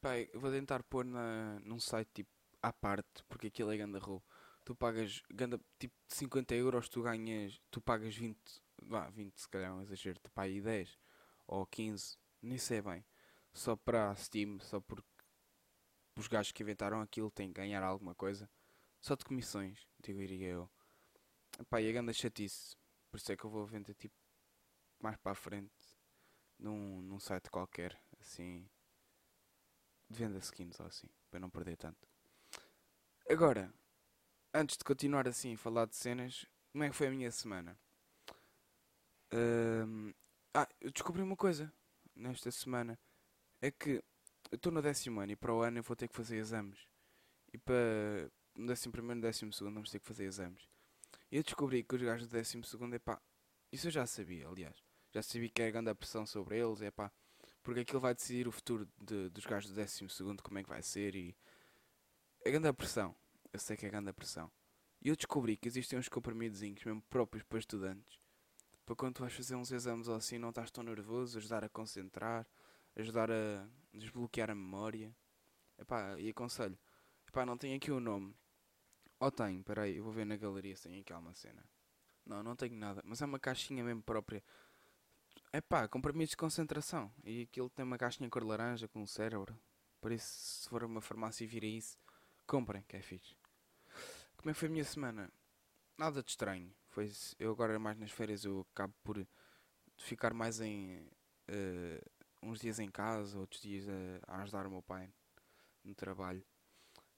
Pai, 0.00 0.28
vou 0.34 0.50
tentar 0.50 0.82
pôr 0.82 1.02
na, 1.02 1.58
num 1.60 1.80
site 1.80 2.10
tipo 2.12 2.30
à 2.60 2.70
parte, 2.70 3.24
porque 3.26 3.46
aquilo 3.46 3.72
é 3.72 3.76
ganda 3.78 3.98
roubo. 3.98 4.22
Tu 4.62 4.74
pagas 4.74 5.22
ganda, 5.30 5.58
tipo 5.78 5.94
50 6.08 6.54
euros, 6.54 6.90
tu 6.90 7.02
ganhas, 7.02 7.58
tu 7.70 7.80
pagas 7.80 8.14
20, 8.14 8.38
vá, 8.82 9.08
20 9.08 9.38
se 9.40 9.48
calhar 9.48 9.70
é 9.70 9.72
um 9.72 9.80
exagero, 9.80 10.18
tipo 10.22 10.38
aí 10.38 10.60
10 10.60 10.98
ou 11.46 11.66
15, 11.66 12.18
nem 12.44 12.58
sei 12.58 12.82
bem. 12.82 13.04
Só 13.52 13.76
para 13.76 14.10
a 14.10 14.16
Steam, 14.16 14.58
só 14.60 14.80
porque 14.80 15.08
os 16.16 16.28
gajos 16.28 16.52
que 16.52 16.62
inventaram 16.62 17.00
aquilo 17.00 17.30
têm 17.30 17.48
que 17.48 17.60
ganhar 17.60 17.82
alguma 17.82 18.14
coisa. 18.14 18.50
Só 19.00 19.14
de 19.14 19.24
comissões, 19.24 19.86
digo 20.02 20.20
iria 20.20 20.48
eu. 20.48 20.70
Pá, 21.68 21.80
e 21.80 21.88
a 21.88 21.92
ganda 21.92 22.12
chatice. 22.12 22.76
Por 23.10 23.18
isso 23.18 23.30
é 23.32 23.36
que 23.36 23.44
eu 23.44 23.50
vou 23.50 23.66
vender 23.66 23.94
tipo 23.94 24.14
mais 25.00 25.16
para 25.16 25.32
a 25.32 25.34
frente 25.34 25.72
num, 26.58 27.02
num 27.02 27.20
site 27.20 27.50
qualquer, 27.50 28.00
assim 28.20 28.68
de 30.08 30.18
venda 30.18 30.38
skins 30.38 30.78
ou 30.80 30.86
assim, 30.86 31.08
para 31.30 31.40
não 31.40 31.50
perder 31.50 31.76
tanto. 31.76 32.08
Agora, 33.28 33.72
antes 34.52 34.76
de 34.76 34.84
continuar 34.84 35.26
assim 35.26 35.54
a 35.54 35.58
falar 35.58 35.86
de 35.86 35.96
cenas, 35.96 36.46
como 36.72 36.84
é 36.84 36.90
que 36.90 36.96
foi 36.96 37.08
a 37.08 37.10
minha 37.10 37.30
semana? 37.30 37.78
ah, 40.54 40.68
eu 40.80 40.92
descobri 40.92 41.20
uma 41.20 41.36
coisa 41.36 41.72
nesta 42.14 42.50
semana. 42.50 42.98
É 43.60 43.70
que 43.70 44.02
eu 44.50 44.56
estou 44.56 44.72
no 44.72 44.82
décimo 44.82 45.20
ano 45.20 45.32
e 45.32 45.36
para 45.36 45.54
o 45.54 45.62
ano 45.62 45.78
eu 45.78 45.82
vou 45.82 45.96
ter 45.96 46.08
que 46.08 46.16
fazer 46.16 46.36
exames. 46.36 46.86
E 47.52 47.58
para 47.58 48.30
no 48.54 48.66
décimo 48.66 48.92
primeiro 48.92 49.20
e 49.20 49.22
décimo 49.22 49.52
segundo 49.52 49.74
vamos 49.74 49.90
ter 49.90 50.00
que 50.00 50.06
fazer 50.06 50.24
exames. 50.24 50.68
E 51.30 51.36
eu 51.36 51.42
descobri 51.42 51.82
que 51.82 51.94
os 51.94 52.02
gajos 52.02 52.28
do 52.28 52.32
décimo 52.32 52.64
segundo, 52.64 52.94
é 52.94 52.98
pá, 52.98 53.20
isso 53.72 53.88
eu 53.88 53.90
já 53.90 54.06
sabia, 54.06 54.48
aliás. 54.48 54.76
Já 55.12 55.22
sabia 55.22 55.48
que 55.48 55.62
era 55.62 55.70
grande 55.70 55.90
a 55.90 55.94
pressão 55.94 56.26
sobre 56.26 56.58
eles, 56.58 56.80
é 56.82 56.90
pá 56.90 57.12
porque 57.64 57.80
aquilo 57.80 57.98
vai 57.98 58.14
decidir 58.14 58.46
o 58.46 58.52
futuro 58.52 58.86
de, 59.00 59.30
dos 59.30 59.46
gajos 59.46 59.70
do 59.70 59.74
12 59.74 60.36
como 60.42 60.58
é 60.58 60.62
que 60.62 60.68
vai 60.68 60.82
ser 60.82 61.16
e. 61.16 61.34
É 62.44 62.50
grande 62.50 62.68
a 62.68 62.74
pressão. 62.74 63.16
Eu 63.50 63.58
sei 63.58 63.74
que 63.74 63.86
é 63.86 63.88
grande 63.88 64.10
a 64.10 64.12
pressão. 64.12 64.52
E 65.00 65.08
eu 65.08 65.16
descobri 65.16 65.56
que 65.56 65.66
existem 65.66 65.98
uns 65.98 66.08
comprimidozinhos 66.08 66.84
mesmo 66.84 67.02
próprios 67.08 67.42
para 67.42 67.58
estudantes. 67.58 68.20
Para 68.84 68.96
quando 68.96 69.14
tu 69.14 69.22
vais 69.22 69.32
fazer 69.32 69.54
uns 69.54 69.70
exames 69.70 70.08
ou 70.08 70.16
assim, 70.16 70.38
não 70.38 70.50
estás 70.50 70.70
tão 70.70 70.84
nervoso, 70.84 71.38
ajudar 71.38 71.64
a 71.64 71.68
concentrar, 71.68 72.46
ajudar 72.96 73.30
a 73.30 73.66
desbloquear 73.92 74.50
a 74.50 74.54
memória. 74.54 75.14
Epá, 75.78 76.18
e 76.18 76.28
aconselho. 76.28 76.78
Epá, 77.26 77.46
não 77.46 77.56
tenho 77.56 77.76
aqui 77.76 77.90
o 77.90 77.98
nome. 77.98 78.34
Ou 79.18 79.30
tenho, 79.30 79.62
peraí, 79.64 79.96
eu 79.96 80.04
vou 80.04 80.12
ver 80.12 80.26
na 80.26 80.36
galeria 80.36 80.76
se 80.76 80.84
tem 80.88 81.00
aqui 81.00 81.12
alguma 81.12 81.34
cena. 81.34 81.64
Não, 82.26 82.42
não 82.42 82.54
tenho 82.54 82.76
nada. 82.76 83.02
Mas 83.04 83.22
é 83.22 83.24
uma 83.24 83.38
caixinha 83.38 83.82
mesmo 83.82 84.02
própria. 84.02 84.42
Epá, 85.52 85.88
comprimidos 85.88 86.30
de 86.30 86.36
concentração. 86.36 87.12
E 87.24 87.42
aquilo 87.42 87.70
tem 87.70 87.84
uma 87.84 87.96
caixinha 87.96 88.28
cor 88.28 88.44
laranja 88.44 88.88
com 88.88 89.00
um 89.02 89.06
cérebro. 89.06 89.58
Por 90.00 90.12
isso, 90.12 90.26
se 90.26 90.68
for 90.68 90.84
uma 90.84 91.00
farmácia 91.00 91.44
e 91.44 91.46
vira 91.46 91.66
isso, 91.66 91.96
comprem, 92.46 92.82
que 92.82 92.96
é 92.96 93.00
fixe. 93.00 93.34
Como 94.36 94.50
é 94.50 94.52
que 94.52 94.58
foi 94.58 94.68
a 94.68 94.70
minha 94.70 94.84
semana? 94.84 95.32
Nada 95.96 96.22
de 96.22 96.30
estranho. 96.30 96.74
Foi, 96.94 97.10
eu 97.40 97.50
agora 97.50 97.76
mais 97.76 97.98
nas 97.98 98.12
férias 98.12 98.44
eu 98.44 98.64
acabo 98.70 98.94
por 99.02 99.26
ficar 99.96 100.32
mais 100.32 100.60
em 100.60 101.00
uh, 101.48 102.10
uns 102.40 102.60
dias 102.60 102.78
em 102.78 102.88
casa, 102.88 103.36
outros 103.36 103.60
dias 103.60 103.88
a, 103.88 104.32
a, 104.32 104.42
ajudar 104.42 104.64
o 104.64 104.70
meu 104.70 104.80
pai 104.80 105.12
no 105.82 105.92
trabalho. 105.92 106.46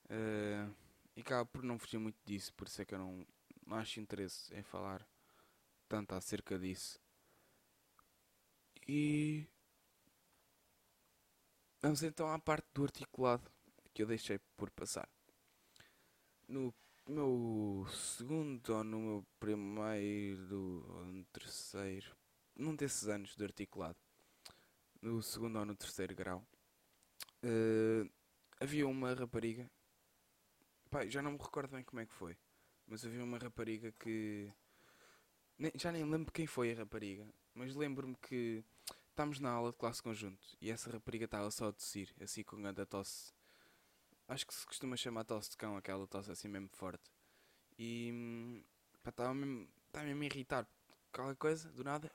Uh, 0.07 0.75
e 1.15 1.21
acabo 1.21 1.51
por 1.51 1.63
não 1.63 1.79
fugir 1.79 1.99
muito 1.99 2.17
disso, 2.25 2.55
por 2.55 2.67
isso 2.67 2.81
é 2.81 2.87
que 2.87 2.95
eu 2.95 2.99
não, 2.99 3.27
não 3.67 3.77
acho 3.77 4.01
interesse 4.01 4.55
em 4.55 4.63
falar 4.63 5.07
tanto 5.87 6.15
acerca 6.15 6.59
disso. 6.59 6.99
E 8.89 9.47
vamos 11.83 12.03
então 12.03 12.33
à 12.33 12.39
parte 12.39 12.67
do 12.73 12.83
articulado 12.83 13.53
que 13.93 14.03
eu 14.03 14.07
deixei 14.07 14.39
por 14.57 14.71
passar. 14.71 15.07
No 16.49 16.73
meu 17.09 17.87
segundo 17.89 18.69
ou 18.75 18.85
no 18.85 18.99
meu 18.99 19.27
primeiro 19.39 20.85
ou 20.89 21.05
no 21.05 21.25
terceiro, 21.27 22.17
num 22.55 22.75
desses 22.75 23.07
anos 23.09 23.37
de 23.37 23.45
articulado, 23.45 23.99
no 25.01 25.23
segundo 25.23 25.59
ou 25.59 25.65
no 25.65 25.77
terceiro 25.77 26.17
grau, 26.17 26.45
uh, 27.45 28.11
havia 28.59 28.89
uma 28.89 29.15
rapariga, 29.15 29.71
já 31.09 31.23
não 31.23 31.33
me 31.33 31.39
recordo 31.39 31.71
bem 31.71 31.85
como 31.85 32.01
é 32.01 32.07
que 32.07 32.13
foi, 32.13 32.37
mas 32.87 33.05
havia 33.05 33.23
uma 33.23 33.39
rapariga 33.39 33.93
que 33.93 34.53
nem, 35.57 35.71
já 35.77 35.93
nem 35.93 36.05
lembro 36.05 36.33
quem 36.33 36.47
foi 36.47 36.73
a 36.73 36.77
rapariga, 36.77 37.29
mas 37.55 37.77
lembro-me 37.77 38.17
que 38.17 38.65
estávamos 39.11 39.39
na 39.39 39.51
aula 39.51 39.71
de 39.71 39.79
classe 39.79 40.03
conjunto 40.03 40.45
e 40.61 40.73
essa 40.73 40.91
rapariga 40.91 41.27
estava 41.27 41.51
só 41.53 41.69
a 41.69 41.73
tossir, 41.73 42.13
assim 42.21 42.43
com 42.43 42.57
a 42.67 42.87
tosse 42.87 43.33
Acho 44.29 44.47
que 44.47 44.55
se 44.55 44.67
costuma 44.67 44.97
chamar 44.97 45.25
tosse 45.25 45.51
de 45.51 45.57
cão, 45.57 45.77
aquela 45.77 46.07
tosse 46.07 46.31
assim 46.31 46.49
mesmo 46.49 46.69
forte. 46.73 47.11
E 47.79 48.63
estava 49.07 49.33
mesmo, 49.33 49.69
estava 49.87 50.07
mesmo 50.07 50.23
a 50.23 50.27
irritar. 50.27 50.67
Qualquer 51.13 51.37
coisa, 51.37 51.71
do 51.71 51.85
nada. 51.85 52.11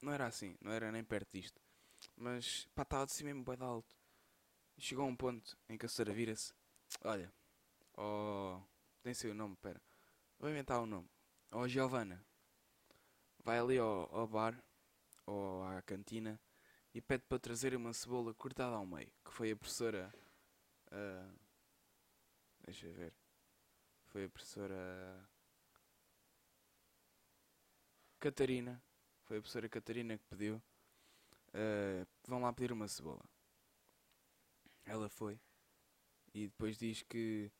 Não 0.00 0.12
era 0.12 0.26
assim, 0.26 0.56
não 0.60 0.70
era 0.70 0.92
nem 0.92 1.02
perto 1.02 1.28
disto. 1.32 1.60
Mas 2.16 2.68
pá, 2.74 2.82
estava 2.82 3.04
assim 3.04 3.24
mesmo 3.24 3.42
bem 3.44 3.56
alto. 3.60 3.96
Chegou 4.78 5.04
a 5.04 5.08
um 5.08 5.16
ponto 5.16 5.58
em 5.68 5.76
que 5.76 5.86
a 5.86 5.88
senhora 5.88 6.12
vira-se. 6.12 6.54
Olha, 7.02 7.32
oh. 7.96 8.60
Nem 9.04 9.14
sei 9.14 9.30
o 9.30 9.34
nome, 9.34 9.56
pera. 9.56 9.80
Vou 10.38 10.48
inventar 10.48 10.78
o 10.78 10.84
um 10.84 10.86
nome. 10.86 11.10
Oh 11.50 11.66
Giovana. 11.66 12.24
Vai 13.42 13.58
ali 13.58 13.78
ao, 13.78 14.08
ao 14.14 14.26
bar 14.26 14.62
ou 15.26 15.64
à 15.64 15.82
cantina 15.82 16.40
e 16.94 17.00
pede 17.00 17.24
para 17.24 17.38
trazer 17.38 17.74
uma 17.74 17.92
cebola 17.92 18.34
cortada 18.34 18.74
ao 18.74 18.86
meio, 18.86 19.12
que 19.24 19.32
foi 19.32 19.50
a 19.50 19.56
professora. 19.56 20.12
Uh, 20.86 21.38
deixa 22.64 22.88
ver. 22.90 23.12
Foi 24.06 24.24
a 24.24 24.28
professora. 24.28 25.28
Catarina. 28.18 28.82
Foi 29.24 29.38
a 29.38 29.40
professora 29.40 29.68
Catarina 29.68 30.16
que 30.16 30.24
pediu. 30.24 30.62
Uh, 31.48 32.06
vão 32.26 32.40
lá 32.40 32.52
pedir 32.52 32.72
uma 32.72 32.88
cebola. 32.88 33.24
Ela 34.84 35.08
foi. 35.08 35.38
E 36.32 36.48
depois 36.48 36.78
diz 36.78 37.02
que, 37.02 37.50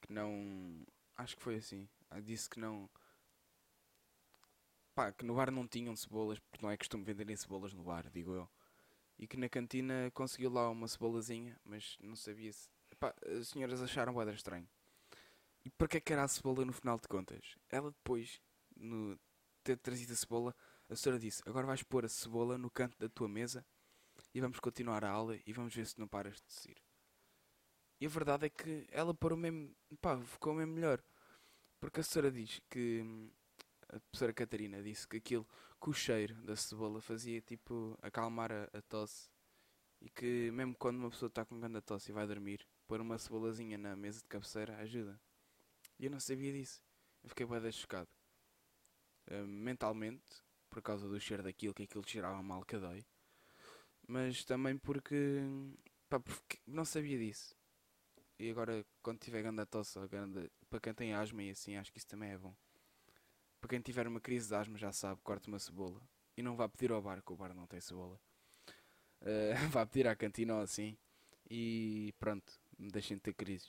que 0.00 0.12
não. 0.12 0.84
Acho 1.16 1.36
que 1.36 1.42
foi 1.42 1.56
assim. 1.56 1.88
Disse 2.24 2.50
que 2.50 2.58
não. 2.58 2.90
Pá, 4.94 5.12
que 5.12 5.24
no 5.24 5.34
bar 5.34 5.50
não 5.50 5.66
tinham 5.66 5.96
cebolas, 5.96 6.38
porque 6.38 6.62
não 6.62 6.70
é 6.70 6.76
costume 6.76 7.04
venderem 7.04 7.36
cebolas 7.36 7.72
no 7.72 7.82
bar, 7.82 8.10
digo 8.10 8.34
eu 8.34 8.50
e 9.18 9.26
que 9.26 9.36
na 9.36 9.48
cantina 9.48 10.10
conseguiu 10.14 10.50
lá 10.50 10.68
uma 10.70 10.88
cebolazinha, 10.88 11.58
mas 11.64 11.96
não 12.00 12.16
sabia 12.16 12.52
se. 12.52 12.68
Epá, 12.90 13.14
as 13.38 13.48
senhoras 13.48 13.82
acharam 13.82 14.12
boeda 14.12 14.32
estranho. 14.32 14.68
E 15.64 15.70
para 15.70 15.88
que 15.88 16.12
era 16.12 16.24
a 16.24 16.28
cebola 16.28 16.64
no 16.64 16.72
final 16.72 16.98
de 16.98 17.06
contas? 17.08 17.56
Ela 17.70 17.90
depois, 17.90 18.40
no 18.76 19.18
ter 19.62 19.78
trazido 19.78 20.12
a 20.12 20.16
cebola, 20.16 20.54
a 20.88 20.96
senhora 20.96 21.20
disse: 21.20 21.42
Agora 21.46 21.66
vais 21.66 21.82
pôr 21.82 22.04
a 22.04 22.08
cebola 22.08 22.58
no 22.58 22.70
canto 22.70 22.98
da 22.98 23.08
tua 23.08 23.28
mesa 23.28 23.64
e 24.34 24.40
vamos 24.40 24.58
continuar 24.60 25.04
a 25.04 25.10
aula 25.10 25.38
e 25.46 25.52
vamos 25.52 25.74
ver 25.74 25.86
se 25.86 25.98
não 25.98 26.08
paras 26.08 26.34
de 26.36 26.42
tossir. 26.42 26.76
E 28.00 28.06
a 28.06 28.08
verdade 28.08 28.46
é 28.46 28.50
que 28.50 28.86
ela 28.90 29.14
parou 29.14 29.38
mesmo, 29.38 29.74
pá, 30.00 30.18
ficou 30.20 30.54
mesmo 30.54 30.72
melhor. 30.72 31.02
Porque 31.78 32.00
a 32.00 32.02
senhora 32.02 32.30
diz 32.30 32.60
que 32.68 33.30
a 33.88 34.00
professora 34.00 34.32
Catarina 34.32 34.82
disse 34.82 35.06
que 35.06 35.18
aquilo, 35.18 35.46
que 35.82 35.90
o 35.90 35.92
cheiro 35.92 36.40
da 36.42 36.54
cebola 36.54 37.00
fazia 37.00 37.40
tipo 37.40 37.98
acalmar 38.00 38.52
a, 38.52 38.64
a 38.72 38.82
tosse 38.82 39.28
e 40.00 40.08
que 40.08 40.50
mesmo 40.52 40.76
quando 40.76 40.96
uma 40.98 41.10
pessoa 41.10 41.28
está 41.28 41.44
com 41.44 41.58
grande 41.58 41.80
tosse 41.80 42.10
e 42.10 42.14
vai 42.14 42.26
dormir, 42.26 42.64
pôr 42.86 43.00
uma 43.00 43.18
cebolazinha 43.18 43.76
na 43.76 43.96
mesa 43.96 44.20
de 44.20 44.28
cabeceira 44.28 44.76
ajuda. 44.78 45.20
E 45.98 46.04
eu 46.04 46.10
não 46.10 46.20
sabia 46.20 46.52
disso. 46.52 46.82
Eu 47.22 47.28
fiquei 47.28 47.46
bem 47.46 47.72
chocado. 47.72 48.08
Uh, 49.30 49.46
mentalmente, 49.46 50.42
por 50.68 50.82
causa 50.82 51.08
do 51.08 51.20
cheiro 51.20 51.42
daquilo, 51.42 51.74
que 51.74 51.84
aquilo 51.84 52.06
cheirava 52.06 52.42
mal 52.42 52.64
que 52.64 52.78
dói. 52.78 53.04
Mas 54.06 54.44
também 54.44 54.76
porque, 54.76 55.40
pá, 56.08 56.18
porque 56.18 56.58
não 56.66 56.84
sabia 56.84 57.18
disso. 57.18 57.56
E 58.38 58.50
agora, 58.50 58.84
quando 59.02 59.20
tiver 59.20 59.42
grande 59.42 59.64
tosse, 59.66 59.98
grande, 60.08 60.50
para 60.68 60.80
quem 60.80 60.94
tem 60.94 61.14
asma 61.14 61.42
e 61.42 61.50
assim, 61.50 61.76
acho 61.76 61.92
que 61.92 61.98
isso 61.98 62.08
também 62.08 62.30
é 62.30 62.38
bom. 62.38 62.54
Para 63.62 63.68
quem 63.68 63.80
tiver 63.80 64.08
uma 64.08 64.20
crise 64.20 64.48
de 64.48 64.56
asma 64.56 64.76
já 64.76 64.90
sabe, 64.90 65.20
corte 65.22 65.46
uma 65.46 65.58
cebola. 65.60 66.02
E 66.36 66.42
não 66.42 66.56
vá 66.56 66.68
pedir 66.68 66.90
ao 66.90 67.00
bar, 67.00 67.22
que 67.22 67.32
o 67.32 67.36
bar 67.36 67.54
não 67.54 67.64
tem 67.64 67.80
cebola. 67.80 68.20
Uh, 69.20 69.54
vá 69.70 69.86
pedir 69.86 70.08
à 70.08 70.16
cantina 70.16 70.56
ou 70.56 70.62
assim. 70.62 70.98
E 71.48 72.12
pronto, 72.18 72.52
deixem 72.76 73.16
de 73.16 73.22
ter 73.22 73.34
crise. 73.34 73.68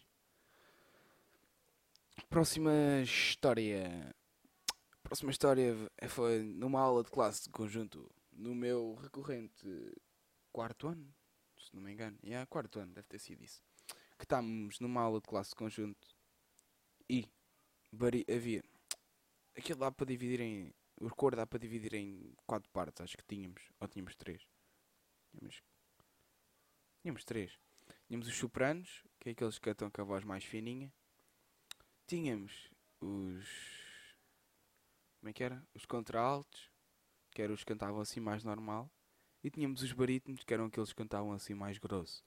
Próxima 2.28 2.72
história. 3.04 4.16
Próxima 5.04 5.30
história 5.30 5.76
foi 6.10 6.42
numa 6.42 6.80
aula 6.80 7.04
de 7.04 7.12
classe 7.12 7.44
de 7.44 7.50
conjunto 7.52 8.10
no 8.32 8.56
meu 8.56 8.96
recorrente 8.96 9.68
quarto 10.52 10.88
ano, 10.88 11.14
se 11.60 11.76
não 11.76 11.84
me 11.84 11.92
engano. 11.92 12.18
Yeah, 12.24 12.48
quarto 12.48 12.80
ano, 12.80 12.94
deve 12.94 13.08
ter 13.08 13.20
sido 13.20 13.44
isso. 13.44 13.62
Que 14.18 14.26
estávamos 14.26 14.80
numa 14.80 15.02
aula 15.02 15.22
de 15.22 15.28
classe 15.28 15.52
de 15.52 15.56
conjunto 15.56 16.18
e 17.08 17.30
havia 18.28 18.64
Aquilo 19.56 19.80
dá 19.80 19.92
para 19.92 20.06
dividir 20.06 20.42
em. 20.42 20.74
O 21.00 21.10
cor 21.10 21.36
dá 21.36 21.46
para 21.46 21.60
dividir 21.60 21.94
em 21.94 22.34
quatro 22.46 22.70
partes, 22.72 23.02
acho 23.02 23.18
que 23.18 23.26
tínhamos. 23.26 23.62
Ou 23.80 23.88
tínhamos 23.88 24.16
três. 24.16 24.48
Tínhamos. 25.32 25.62
Tínhamos 27.02 27.24
três. 27.26 27.60
Tínhamos 28.08 28.28
os 28.28 28.36
sopranos, 28.36 29.04
que 29.20 29.30
é 29.30 29.32
aqueles 29.32 29.58
que 29.58 29.66
cantam 29.66 29.90
com 29.90 30.02
a 30.02 30.06
voz 30.06 30.24
mais 30.24 30.44
fininha. 30.44 30.92
Tínhamos 32.08 32.70
os. 33.00 33.48
Como 35.20 35.30
é 35.30 35.34
que 35.34 35.44
era? 35.44 35.66
Os 35.74 35.86
contraltos, 35.86 36.70
que 37.32 37.42
eram 37.42 37.54
os 37.54 37.62
que 37.62 37.74
cantavam 37.74 38.02
assim 38.02 38.20
mais 38.20 38.44
normal. 38.44 38.90
E 39.44 39.50
tínhamos 39.50 39.82
os 39.82 39.92
barítonos, 39.92 40.44
que 40.44 40.54
eram 40.54 40.66
aqueles 40.66 40.90
que 40.90 40.96
cantavam 40.96 41.34
assim 41.34 41.54
mais 41.54 41.78
grosso. 41.78 42.24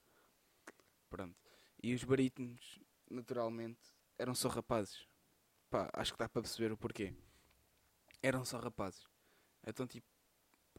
Pronto. 1.09 1.35
E 1.81 1.93
os 1.93 2.03
barítonos, 2.03 2.79
naturalmente, 3.09 3.79
eram 4.17 4.35
só 4.35 4.49
rapazes. 4.49 5.07
Pá, 5.69 5.89
acho 5.93 6.13
que 6.13 6.19
dá 6.19 6.29
para 6.29 6.41
perceber 6.41 6.71
o 6.71 6.77
porquê. 6.77 7.13
Eram 8.21 8.45
só 8.45 8.57
rapazes. 8.57 9.05
Então, 9.65 9.85
tipo, 9.85 10.07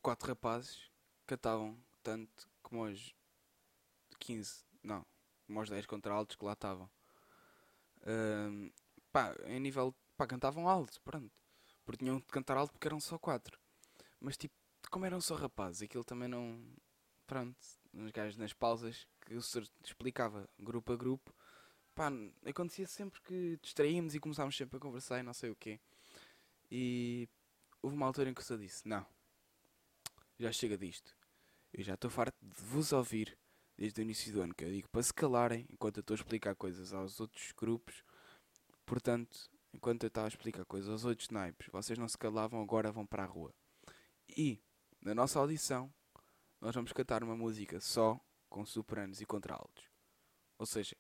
quatro 0.01 0.29
rapazes 0.29 0.91
cantavam 1.27 1.79
tanto 2.03 2.49
como 2.63 2.85
os 2.85 3.15
15, 4.19 4.65
não, 4.83 5.05
como 5.47 5.61
os 5.61 5.69
10 5.69 5.85
contra 5.85 6.13
altos 6.15 6.37
que 6.37 6.45
lá 6.45 6.55
estavam. 6.55 6.91
Um, 8.07 8.71
pá, 9.13 9.35
em 9.45 9.61
nível, 9.61 9.95
pá, 10.17 10.27
cantavam 10.27 10.67
alto, 10.67 11.01
pronto. 11.03 11.43
Porque 11.85 12.05
tinham 12.05 12.19
de 12.19 12.27
cantar 12.27 12.57
alto 12.57 12.73
porque 12.73 12.89
eram 12.89 12.99
só 12.99 13.19
quatro. 13.19 13.59
Mas, 14.19 14.39
tipo, 14.39 14.55
como 14.91 15.05
eram 15.05 15.21
só 15.21 15.35
rapazes, 15.35 15.83
aquilo 15.83 16.05
também 16.05 16.29
não. 16.29 16.65
Pronto, 17.27 17.59
nos 17.93 18.11
gajos 18.11 18.39
nas 18.39 18.55
pausas 18.55 19.07
que 19.21 19.35
o 19.35 19.43
senhor 19.43 19.69
explicava 19.85 20.49
grupo 20.59 20.95
a 20.95 20.97
grupo 20.97 21.35
pá, 21.99 22.13
acontecia 22.49 22.87
sempre 22.87 23.21
que 23.23 23.59
distraímos 23.61 24.15
e 24.15 24.21
começámos 24.21 24.57
sempre 24.57 24.77
a 24.77 24.81
conversar 24.81 25.19
e 25.19 25.25
não 25.25 25.35
sei 25.35 25.51
o 25.51 25.57
quê. 25.57 25.81
E 26.71 27.29
houve 27.83 27.97
uma 27.97 28.07
altura 28.07 28.31
em 28.31 28.35
que 28.35 28.41
o 28.41 28.45
senhor 28.45 28.61
disse: 28.61 28.87
Não, 28.87 29.05
já 30.39 30.53
chega 30.53 30.79
disto. 30.79 31.17
Eu 31.73 31.83
já 31.83 31.95
estou 31.95 32.09
farto 32.09 32.37
de 32.41 32.63
vos 32.63 32.93
ouvir 32.93 33.37
desde 33.77 34.01
o 34.01 34.03
início 34.03 34.33
do 34.33 34.43
ano, 34.43 34.55
que 34.55 34.65
eu 34.65 34.71
digo 34.71 34.89
para 34.89 35.03
se 35.03 35.13
calarem 35.13 35.67
enquanto 35.71 35.97
eu 35.97 36.01
estou 36.01 36.15
a 36.15 36.19
explicar 36.19 36.55
coisas 36.55 36.93
aos 36.93 37.19
outros 37.19 37.53
grupos. 37.53 38.05
Portanto, 38.87 39.51
enquanto 39.73 40.05
eu 40.05 40.09
estava 40.09 40.29
a 40.29 40.29
explicar 40.29 40.65
coisas 40.65 40.89
aos 40.89 41.05
outros 41.05 41.29
naipes, 41.31 41.69
vocês 41.73 41.99
não 41.99 42.09
se 42.09 42.17
calavam, 42.17 42.63
agora 42.63 42.93
vão 42.93 43.05
para 43.05 43.25
a 43.25 43.27
rua. 43.27 43.53
E, 44.29 44.63
na 45.01 45.15
nossa 45.15 45.39
audição, 45.39 45.93
nós 46.61 46.75
vamos 46.75 46.93
cantar 46.93 47.25
uma 47.25 47.37
música 47.37 47.81
só 47.81 48.19
com 48.49 48.65
sopranos 48.65 49.21
e 49.21 49.27
contraltos. 49.27 49.85
Ou 50.59 50.67
seja, 50.67 50.97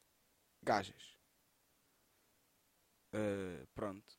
gajas. 0.62 1.16
Uh, 3.12 3.66
pronto. 3.74 4.18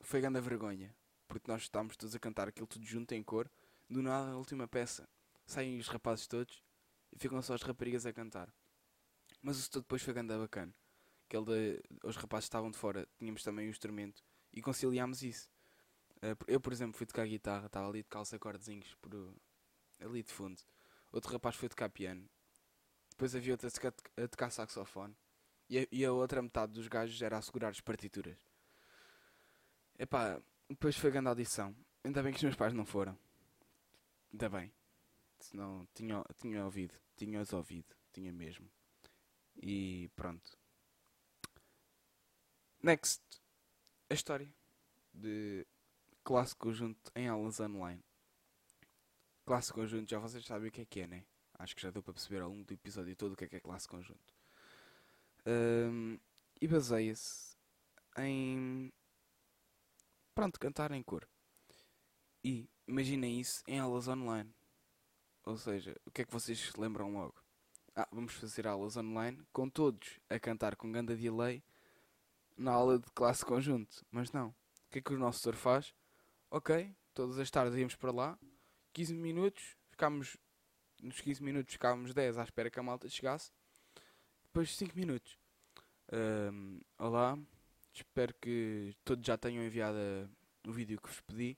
Foi 0.00 0.20
grande 0.20 0.38
a 0.38 0.40
vergonha. 0.40 0.94
Porque 1.28 1.50
nós 1.50 1.62
estávamos 1.62 1.96
todos 1.96 2.14
a 2.14 2.18
cantar 2.18 2.48
aquilo 2.48 2.66
tudo 2.66 2.84
junto 2.84 3.12
em 3.12 3.22
cor. 3.22 3.50
Do 3.88 4.02
nada, 4.02 4.30
na 4.30 4.36
última 4.36 4.66
peça, 4.66 5.08
saem 5.46 5.78
os 5.78 5.88
rapazes 5.88 6.26
todos 6.26 6.62
e 7.12 7.18
ficam 7.18 7.40
só 7.42 7.54
as 7.54 7.62
raparigas 7.62 8.06
a 8.06 8.12
cantar. 8.12 8.52
Mas 9.42 9.58
o 9.58 9.62
setor 9.62 9.80
depois 9.80 10.02
foi 10.02 10.12
grande 10.12 10.36
bacana. 10.36 10.74
Aquele 11.26 11.44
de, 11.44 11.82
os 12.02 12.16
rapazes 12.16 12.46
estavam 12.46 12.70
de 12.70 12.76
fora, 12.76 13.08
tínhamos 13.18 13.42
também 13.42 13.66
o 13.66 13.70
instrumento 13.70 14.22
e 14.52 14.60
conciliámos 14.60 15.22
isso. 15.22 15.50
Uh, 16.16 16.36
eu, 16.46 16.60
por 16.60 16.72
exemplo, 16.72 16.96
fui 16.96 17.06
tocar 17.06 17.26
guitarra, 17.26 17.66
estava 17.66 17.88
ali 17.88 18.02
de 18.02 18.08
calça 18.08 18.38
cordezinhos 18.38 18.94
por, 18.96 19.12
ali 20.00 20.22
de 20.22 20.32
fundo. 20.32 20.60
Outro 21.12 21.32
rapaz 21.32 21.56
foi 21.56 21.68
tocar 21.68 21.88
piano. 21.90 22.28
Depois 23.10 23.34
havia 23.34 23.54
outro 23.54 23.68
a 23.68 24.28
tocar 24.28 24.50
saxofone. 24.50 25.16
E 25.70 25.78
a, 25.78 25.86
e 25.92 26.04
a 26.04 26.12
outra 26.12 26.42
metade 26.42 26.72
dos 26.72 26.88
gajos 26.88 27.22
era 27.22 27.38
a 27.38 27.42
segurar 27.42 27.68
as 27.68 27.80
partituras. 27.80 28.36
Epá, 29.96 30.42
depois 30.68 30.96
foi 30.96 31.12
grande 31.12 31.28
audição. 31.28 31.74
Ainda 32.02 32.22
bem 32.24 32.32
que 32.32 32.38
os 32.38 32.42
meus 32.42 32.56
pais 32.56 32.74
não 32.74 32.84
foram. 32.84 33.16
Ainda 34.32 34.48
bem. 34.48 34.72
Senão 35.38 35.86
tinha, 35.94 36.24
tinha 36.40 36.64
ouvido. 36.64 36.94
Tinha-os 37.16 37.52
ouvido. 37.52 37.94
Tinha 38.12 38.32
mesmo. 38.32 38.68
E 39.62 40.10
pronto. 40.16 40.58
Next. 42.82 43.22
A 44.08 44.14
história 44.14 44.52
de 45.14 45.64
classe 46.24 46.56
conjunto 46.56 47.12
em 47.14 47.28
aulas 47.28 47.60
online. 47.60 48.02
Classe 49.46 49.72
conjunto, 49.72 50.10
já 50.10 50.18
vocês 50.18 50.44
sabem 50.44 50.68
o 50.68 50.72
que 50.72 50.80
é 50.80 50.84
que 50.84 51.00
é, 51.00 51.06
né? 51.06 51.24
Acho 51.54 51.76
que 51.76 51.82
já 51.82 51.90
deu 51.90 52.02
para 52.02 52.14
perceber 52.14 52.40
ao 52.40 52.48
longo 52.48 52.64
do 52.64 52.74
episódio 52.74 53.14
todo 53.14 53.34
o 53.34 53.36
que 53.36 53.44
é 53.44 53.48
que 53.48 53.56
é 53.56 53.60
classe 53.60 53.86
conjunto. 53.86 54.34
Um, 55.46 56.18
e 56.60 56.68
baseia-se 56.68 57.56
em. 58.18 58.92
Pronto, 60.34 60.60
cantar 60.60 60.90
em 60.92 61.02
cor. 61.02 61.26
E 62.44 62.68
imaginem 62.86 63.40
isso 63.40 63.62
em 63.66 63.78
aulas 63.78 64.08
online. 64.08 64.54
Ou 65.44 65.56
seja, 65.56 65.96
o 66.04 66.10
que 66.10 66.22
é 66.22 66.24
que 66.24 66.32
vocês 66.32 66.58
se 66.58 66.80
lembram 66.80 67.12
logo? 67.12 67.34
Ah, 67.94 68.08
vamos 68.12 68.34
fazer 68.34 68.66
aulas 68.66 68.96
online 68.96 69.42
com 69.52 69.68
todos 69.68 70.20
a 70.28 70.38
cantar 70.38 70.76
com 70.76 70.92
ganda 70.92 71.16
delay 71.16 71.62
na 72.56 72.72
aula 72.72 72.98
de 72.98 73.10
classe 73.12 73.44
conjunto. 73.44 74.04
Mas 74.10 74.32
não. 74.32 74.48
O 74.48 74.90
que 74.90 74.98
é 74.98 75.02
que 75.02 75.14
o 75.14 75.18
nosso 75.18 75.38
setor 75.38 75.56
faz? 75.56 75.94
Ok, 76.50 76.94
todas 77.14 77.38
as 77.38 77.50
tardes 77.50 77.78
íamos 77.78 77.94
para 77.94 78.10
lá, 78.10 78.38
15 78.92 79.14
minutos, 79.14 79.76
ficámos. 79.90 80.36
Nos 81.02 81.20
15 81.20 81.42
minutos 81.42 81.72
ficávamos 81.72 82.12
10 82.12 82.36
à 82.36 82.44
espera 82.44 82.70
que 82.70 82.78
a 82.78 82.82
malta 82.82 83.08
chegasse 83.08 83.50
depois 84.52 84.68
de 84.68 84.74
5 84.74 84.96
minutos. 84.96 85.38
Um, 86.12 86.80
olá, 86.98 87.38
espero 87.94 88.34
que 88.34 88.96
todos 89.04 89.24
já 89.24 89.38
tenham 89.38 89.62
enviado 89.62 89.96
o 90.66 90.72
vídeo 90.72 91.00
que 91.00 91.08
vos 91.08 91.20
pedi. 91.20 91.56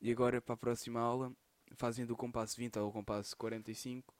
E 0.00 0.12
agora 0.12 0.40
para 0.40 0.54
a 0.54 0.56
próxima 0.56 1.00
aula, 1.00 1.32
fazem 1.72 2.06
do 2.06 2.16
compasso 2.16 2.56
20 2.56 2.78
ao 2.78 2.92
compasso 2.92 3.36
45. 3.36 4.14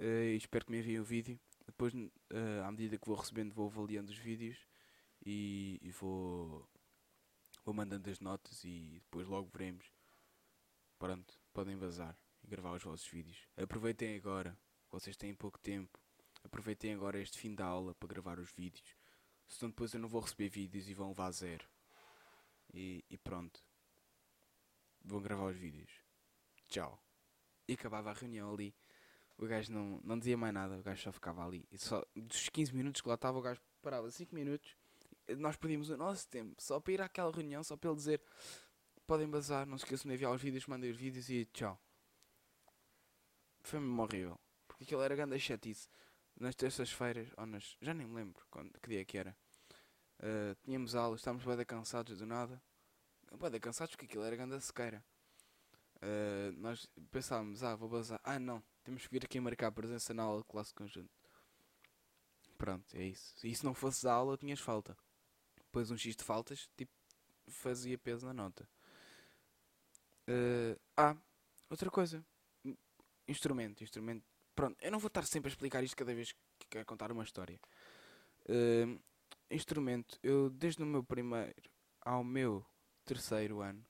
Uh, 0.00 0.02
e 0.02 0.36
espero 0.36 0.66
que 0.66 0.72
me 0.72 0.78
enviem 0.78 0.98
o 0.98 1.04
vídeo. 1.04 1.38
Depois, 1.64 1.94
uh, 1.94 2.64
à 2.66 2.72
medida 2.72 2.98
que 2.98 3.06
vou 3.06 3.16
recebendo, 3.16 3.54
vou 3.54 3.68
avaliando 3.68 4.10
os 4.10 4.18
vídeos 4.18 4.58
e, 5.24 5.78
e 5.80 5.92
vou, 5.92 6.68
vou 7.64 7.72
mandando 7.72 8.10
as 8.10 8.18
notas 8.18 8.64
e 8.64 9.00
depois 9.04 9.28
logo 9.28 9.48
veremos. 9.52 9.86
Pronto, 10.98 11.38
podem 11.52 11.76
vazar 11.76 12.18
e 12.42 12.48
gravar 12.48 12.72
os 12.72 12.82
vossos 12.82 13.06
vídeos. 13.06 13.46
Aproveitem 13.56 14.16
agora, 14.16 14.58
vocês 14.90 15.16
têm 15.16 15.32
pouco 15.32 15.60
tempo 15.60 16.02
Aproveitem 16.44 16.92
agora 16.92 17.20
este 17.20 17.38
fim 17.38 17.54
da 17.54 17.64
aula 17.64 17.94
para 17.94 18.08
gravar 18.08 18.38
os 18.38 18.50
vídeos. 18.50 18.96
Senão 19.46 19.70
depois 19.70 19.92
eu 19.92 20.00
não 20.00 20.08
vou 20.08 20.20
receber 20.20 20.48
vídeos 20.48 20.88
e 20.88 20.94
vão 20.94 21.08
levar 21.08 21.30
zero. 21.32 21.66
E, 22.72 23.04
e 23.08 23.18
pronto. 23.18 23.60
Vão 25.04 25.20
gravar 25.20 25.46
os 25.46 25.56
vídeos. 25.56 25.90
Tchau. 26.68 27.02
E 27.68 27.74
acabava 27.74 28.10
a 28.10 28.14
reunião 28.14 28.52
ali. 28.52 28.74
O 29.38 29.46
gajo 29.46 29.72
não, 29.72 30.00
não 30.04 30.18
dizia 30.18 30.36
mais 30.36 30.54
nada, 30.54 30.78
o 30.78 30.82
gajo 30.82 31.02
só 31.02 31.12
ficava 31.12 31.44
ali. 31.44 31.66
E 31.70 31.78
só 31.78 32.04
dos 32.14 32.48
15 32.48 32.74
minutos 32.74 33.00
que 33.00 33.08
lá 33.08 33.14
estava, 33.14 33.38
o 33.38 33.42
gajo 33.42 33.60
parava 33.80 34.10
5 34.10 34.34
minutos. 34.34 34.76
Nós 35.36 35.56
perdíamos 35.56 35.90
o 35.90 35.96
nosso 35.96 36.28
tempo 36.28 36.60
só 36.60 36.80
para 36.80 36.92
ir 36.92 37.00
àquela 37.00 37.32
reunião, 37.32 37.62
só 37.62 37.76
para 37.76 37.90
ele 37.90 37.96
dizer: 37.96 38.22
podem 39.06 39.28
bazar, 39.28 39.66
não 39.66 39.78
se 39.78 39.84
esqueçam 39.84 40.08
de 40.08 40.14
enviar 40.14 40.32
os 40.32 40.40
vídeos, 40.40 40.66
mandem 40.66 40.90
os 40.90 40.96
vídeos 40.96 41.28
e 41.28 41.44
tchau. 41.46 41.80
Foi 43.62 43.80
mesmo 43.80 44.02
horrível. 44.02 44.38
Porque 44.66 44.84
aquilo 44.84 45.02
era 45.02 45.14
grande 45.14 45.38
chatice 45.38 45.88
nas 46.38 46.54
terças-feiras, 46.54 47.28
ou 47.36 47.46
nas. 47.46 47.76
já 47.80 47.94
nem 47.94 48.06
me 48.06 48.14
lembro 48.14 48.44
quando, 48.50 48.72
que 48.80 48.88
dia 48.88 49.04
que 49.04 49.18
era. 49.18 49.36
Uh, 50.18 50.54
tínhamos 50.62 50.94
aulas, 50.94 51.20
estávamos 51.20 51.44
bem 51.44 51.64
cansados 51.64 52.18
do 52.18 52.26
nada. 52.26 52.62
Bem 53.38 53.60
cansados 53.60 53.94
porque 53.94 54.06
aquilo 54.06 54.24
era 54.24 54.36
grande 54.36 54.60
sequeira. 54.60 55.04
Uh, 55.96 56.52
nós 56.58 56.88
pensávamos, 57.10 57.62
ah, 57.62 57.76
vou 57.76 57.88
bazar. 57.88 58.20
Ah, 58.24 58.38
não, 58.38 58.62
temos 58.84 59.06
que 59.06 59.12
vir 59.12 59.24
aqui 59.24 59.40
marcar 59.40 59.70
presença 59.72 60.12
na 60.12 60.24
aula 60.24 60.40
de 60.42 60.48
classe 60.48 60.74
conjunto. 60.74 61.10
Pronto, 62.58 62.96
é 62.96 63.04
isso. 63.04 63.34
E 63.46 63.54
se 63.54 63.64
não 63.64 63.74
fosse 63.74 64.06
a 64.06 64.12
aula, 64.12 64.36
tinhas 64.36 64.60
falta. 64.60 64.96
Depois 65.56 65.90
um 65.90 65.96
X 65.96 66.14
de 66.14 66.22
faltas, 66.22 66.68
tipo, 66.76 66.92
fazia 67.48 67.98
peso 67.98 68.26
na 68.26 68.32
nota. 68.32 68.68
Uh, 70.28 70.78
ah, 70.96 71.16
outra 71.68 71.90
coisa. 71.90 72.24
Instrumento, 73.26 73.82
instrumento 73.82 74.24
Pronto, 74.54 74.76
eu 74.82 74.90
não 74.90 74.98
vou 74.98 75.08
estar 75.08 75.24
sempre 75.24 75.48
a 75.48 75.52
explicar 75.52 75.82
isto 75.82 75.96
cada 75.96 76.14
vez 76.14 76.32
que 76.32 76.66
quero 76.68 76.84
contar 76.84 77.10
uma 77.10 77.24
história. 77.24 77.58
Uh, 78.48 79.00
instrumento, 79.50 80.18
eu 80.22 80.50
desde 80.50 80.82
o 80.82 80.86
meu 80.86 81.02
primeiro 81.02 81.54
ao 82.00 82.22
meu 82.22 82.64
terceiro 83.04 83.60
ano, 83.60 83.84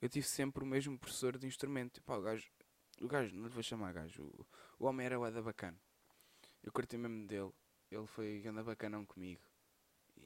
eu 0.00 0.08
tive 0.08 0.26
sempre 0.26 0.64
o 0.64 0.66
mesmo 0.66 0.98
professor 0.98 1.38
de 1.38 1.46
instrumento. 1.46 2.02
Pá, 2.02 2.16
o 2.16 2.22
gajo, 2.22 2.50
o 3.00 3.06
gajo, 3.06 3.34
não 3.34 3.46
lhe 3.46 3.54
vou 3.54 3.62
chamar 3.62 3.92
gajo, 3.92 4.24
o, 4.24 4.46
o 4.78 4.86
homem 4.86 5.06
era 5.06 5.18
o 5.18 5.30
da 5.30 5.42
bacana. 5.42 5.78
Eu 6.62 6.72
curti 6.72 6.96
mesmo 6.96 7.26
dele, 7.26 7.52
ele 7.90 8.06
foi 8.06 8.40
ganda 8.40 8.64
bacanão 8.64 9.04
comigo. 9.06 9.42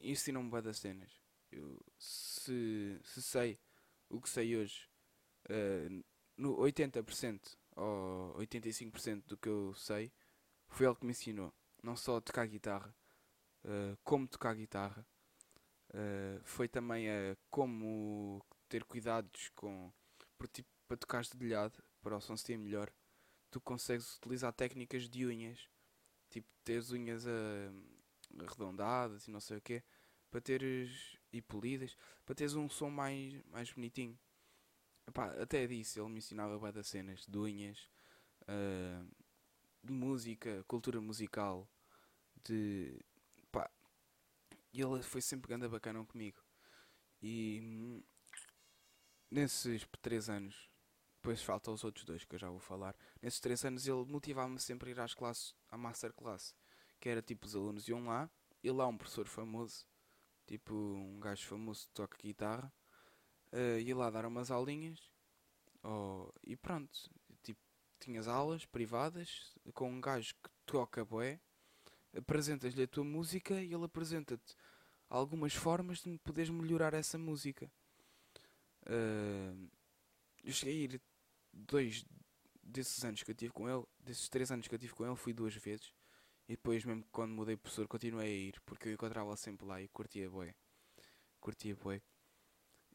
Ensinou-me 0.01 0.49
bué 0.49 0.61
das 0.61 0.79
cenas. 0.79 1.21
Eu, 1.51 1.79
se, 1.97 2.99
se 3.03 3.21
sei 3.21 3.59
o 4.09 4.19
que 4.19 4.29
sei 4.29 4.55
hoje, 4.57 4.89
uh, 5.49 6.03
no 6.37 6.57
80% 6.57 7.55
ou 7.75 8.35
85% 8.37 9.25
do 9.27 9.37
que 9.37 9.49
eu 9.49 9.73
sei, 9.75 10.11
foi 10.67 10.85
ele 10.85 10.95
que 10.95 11.05
me 11.05 11.11
ensinou. 11.11 11.53
Não 11.83 11.95
só 11.95 12.17
a 12.17 12.21
tocar 12.21 12.47
guitarra, 12.47 12.95
uh, 13.63 13.97
como 14.03 14.27
tocar 14.27 14.55
guitarra. 14.55 15.05
Uh, 15.89 16.41
foi 16.43 16.67
também 16.67 17.09
a 17.09 17.37
como 17.49 18.43
ter 18.67 18.83
cuidados 18.83 19.49
com. 19.55 19.91
Por, 20.37 20.47
tipo, 20.47 20.69
para 20.87 20.97
tocares 20.97 21.29
dedilhado, 21.29 21.83
para 22.01 22.17
o 22.17 22.21
som 22.21 22.35
ser 22.35 22.57
melhor, 22.57 22.91
tu 23.49 23.61
consegues 23.61 24.17
utilizar 24.17 24.53
técnicas 24.53 25.09
de 25.09 25.25
unhas. 25.25 25.69
Tipo, 26.29 26.47
teres 26.63 26.91
unhas 26.91 27.25
uh, 27.25 28.39
arredondadas 28.39 29.27
e 29.27 29.31
não 29.31 29.39
sei 29.39 29.57
o 29.57 29.61
quê. 29.61 29.83
Para 30.29 30.41
teres. 30.41 31.17
e 31.31 31.41
polidas. 31.41 31.95
Para 32.25 32.35
teres 32.35 32.55
um 32.55 32.67
som 32.69 32.89
mais, 32.89 33.41
mais 33.45 33.71
bonitinho. 33.71 34.17
Epá, 35.07 35.27
até 35.41 35.67
disse, 35.67 35.99
ele 35.99 36.09
me 36.09 36.17
ensinava 36.17 36.83
cenas, 36.83 37.25
de 37.27 37.37
unhas, 37.37 37.89
uh, 38.43 39.07
de 39.83 39.93
música, 39.93 40.63
cultura 40.67 40.99
musical, 40.99 41.69
de. 42.43 42.99
E 44.73 44.81
ele 44.81 45.01
foi 45.01 45.21
sempre 45.21 45.47
grande 45.47 45.69
bacana 45.69 46.03
comigo. 46.03 46.43
E 47.21 47.61
hum, 47.63 48.03
nesses 49.31 49.87
três 50.01 50.27
anos, 50.29 50.69
depois 51.15 51.41
faltam 51.41 51.73
os 51.73 51.83
outros 51.85 52.03
dois 52.03 52.25
que 52.25 52.35
eu 52.35 52.39
já 52.39 52.49
vou 52.49 52.59
falar. 52.59 52.93
Nesses 53.21 53.39
três 53.39 53.63
anos 53.63 53.87
ele 53.87 54.03
motivava-me 54.05 54.59
sempre 54.59 54.89
a 54.89 54.91
ir 54.91 54.99
às 54.99 55.13
classes, 55.13 55.55
à 55.69 55.77
masterclass, 55.77 56.53
que 56.99 57.07
era 57.07 57.21
tipo 57.21 57.45
os 57.45 57.55
alunos 57.55 57.87
iam 57.87 58.05
lá, 58.05 58.29
e 58.61 58.69
lá 58.69 58.85
um 58.85 58.97
professor 58.97 59.27
famoso, 59.27 59.87
tipo 60.45 60.73
um 60.73 61.19
gajo 61.21 61.45
famoso 61.47 61.87
que 61.87 61.93
toca 61.93 62.17
guitarra 62.21 62.73
uh, 63.55 63.79
ia 63.79 63.95
lá 63.95 64.09
dar 64.09 64.25
umas 64.25 64.51
aulinhas 64.51 64.99
oh, 65.83 66.29
e 66.43 66.55
pronto. 66.55 66.91
Tipo, 67.41 67.59
tinhas 67.99 68.27
aulas 68.27 68.65
privadas 68.65 69.53
com 69.73 69.89
um 69.89 70.01
gajo 70.01 70.35
que 70.35 70.49
toca 70.65 71.05
boé, 71.05 71.39
apresentas-lhe 72.15 72.83
a 72.83 72.87
tua 72.87 73.03
música 73.03 73.61
e 73.61 73.73
ele 73.73 73.85
apresenta-te 73.85 74.55
algumas 75.09 75.53
formas 75.53 76.01
de 76.01 76.17
poderes 76.19 76.49
melhorar 76.49 76.93
essa 76.93 77.17
música. 77.17 77.71
Uh, 78.87 79.69
eu 80.43 80.53
cheguei 80.53 80.81
a 80.81 80.83
ir 80.83 81.01
dois, 81.51 82.05
desses 82.61 83.03
anos 83.03 83.23
que 83.23 83.31
eu 83.31 83.35
tive 83.35 83.53
com 83.53 83.69
ele, 83.69 83.85
desses 83.99 84.29
três 84.29 84.51
anos 84.51 84.67
que 84.67 84.75
eu 84.75 84.79
tive 84.79 84.93
com 84.93 85.05
ele, 85.05 85.15
fui 85.15 85.33
duas 85.33 85.55
vezes. 85.55 85.93
E 86.47 86.51
depois, 86.51 86.85
mesmo 86.85 87.03
quando 87.11 87.31
mudei 87.31 87.55
de 87.55 87.61
professor, 87.61 87.87
continuei 87.87 88.27
a 88.27 88.47
ir, 88.49 88.61
porque 88.65 88.89
eu 88.89 88.93
encontrava-o 88.93 89.35
sempre 89.35 89.65
lá 89.65 89.81
e 89.81 89.87
curtia 89.87 90.29
bué. 90.29 90.53
Curtia 91.39 91.75
bué. 91.75 92.01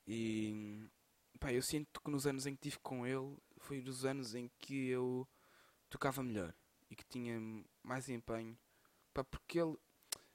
E 0.07 0.89
pá, 1.39 1.53
eu 1.53 1.63
sinto 1.63 2.01
que 2.01 2.11
nos 2.11 2.27
anos 2.27 2.47
em 2.47 2.55
que 2.55 2.63
tive 2.63 2.79
com 2.81 3.07
ele, 3.07 3.37
foi 3.59 3.81
dos 3.81 4.05
anos 4.05 4.35
em 4.35 4.51
que 4.59 4.89
eu 4.89 5.29
tocava 5.89 6.23
melhor 6.23 6.55
e 6.91 6.97
que 6.97 7.05
tinha 7.05 7.41
mais 7.83 8.09
empenho. 8.09 8.59
Pá, 9.15 9.25
porque 9.25 9.61
ele, 9.61 9.77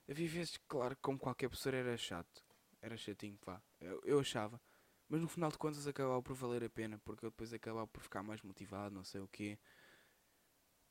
havia 0.09 0.27
vezes, 0.27 0.57
claro, 0.67 0.97
como 1.01 1.19
qualquer 1.19 1.49
professor, 1.49 1.73
era 1.73 1.97
chato. 1.97 2.43
Era 2.81 2.97
chatinho, 2.97 3.37
pá. 3.39 3.61
Eu, 3.79 4.01
eu 4.05 4.19
achava. 4.19 4.61
Mas 5.07 5.21
no 5.21 5.27
final 5.27 5.51
de 5.51 5.57
contas 5.57 5.87
acabava 5.87 6.21
por 6.21 6.35
valer 6.35 6.63
a 6.63 6.69
pena, 6.69 6.97
porque 6.99 7.25
eu 7.25 7.29
depois 7.29 7.53
acabava 7.53 7.87
por 7.87 8.01
ficar 8.01 8.23
mais 8.23 8.41
motivado, 8.41 8.95
não 8.95 9.03
sei 9.03 9.21
o 9.21 9.27
quê. 9.27 9.59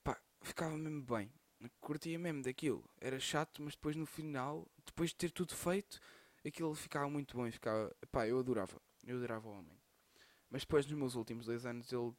Pá, 0.02 0.20
ficava 0.42 0.76
mesmo 0.76 1.02
bem. 1.02 1.32
Curtia 1.80 2.18
mesmo 2.18 2.42
daquilo. 2.42 2.88
Era 3.00 3.18
chato, 3.18 3.62
mas 3.62 3.74
depois 3.74 3.96
no 3.96 4.06
final, 4.06 4.68
depois 4.84 5.10
de 5.10 5.16
ter 5.16 5.30
tudo 5.30 5.54
feito, 5.54 6.00
aquilo 6.44 6.74
ficava 6.74 7.08
muito 7.08 7.36
bom 7.36 7.46
e 7.46 7.52
ficava. 7.52 7.94
Pá, 8.10 8.26
eu 8.26 8.38
adorava. 8.38 8.80
Eu 9.04 9.16
adorava 9.16 9.48
o 9.48 9.52
homem. 9.52 9.78
Mas 10.50 10.62
depois 10.62 10.86
nos 10.86 10.98
meus 10.98 11.14
últimos 11.14 11.46
dois 11.46 11.66
anos 11.66 11.92
ele 11.92 12.14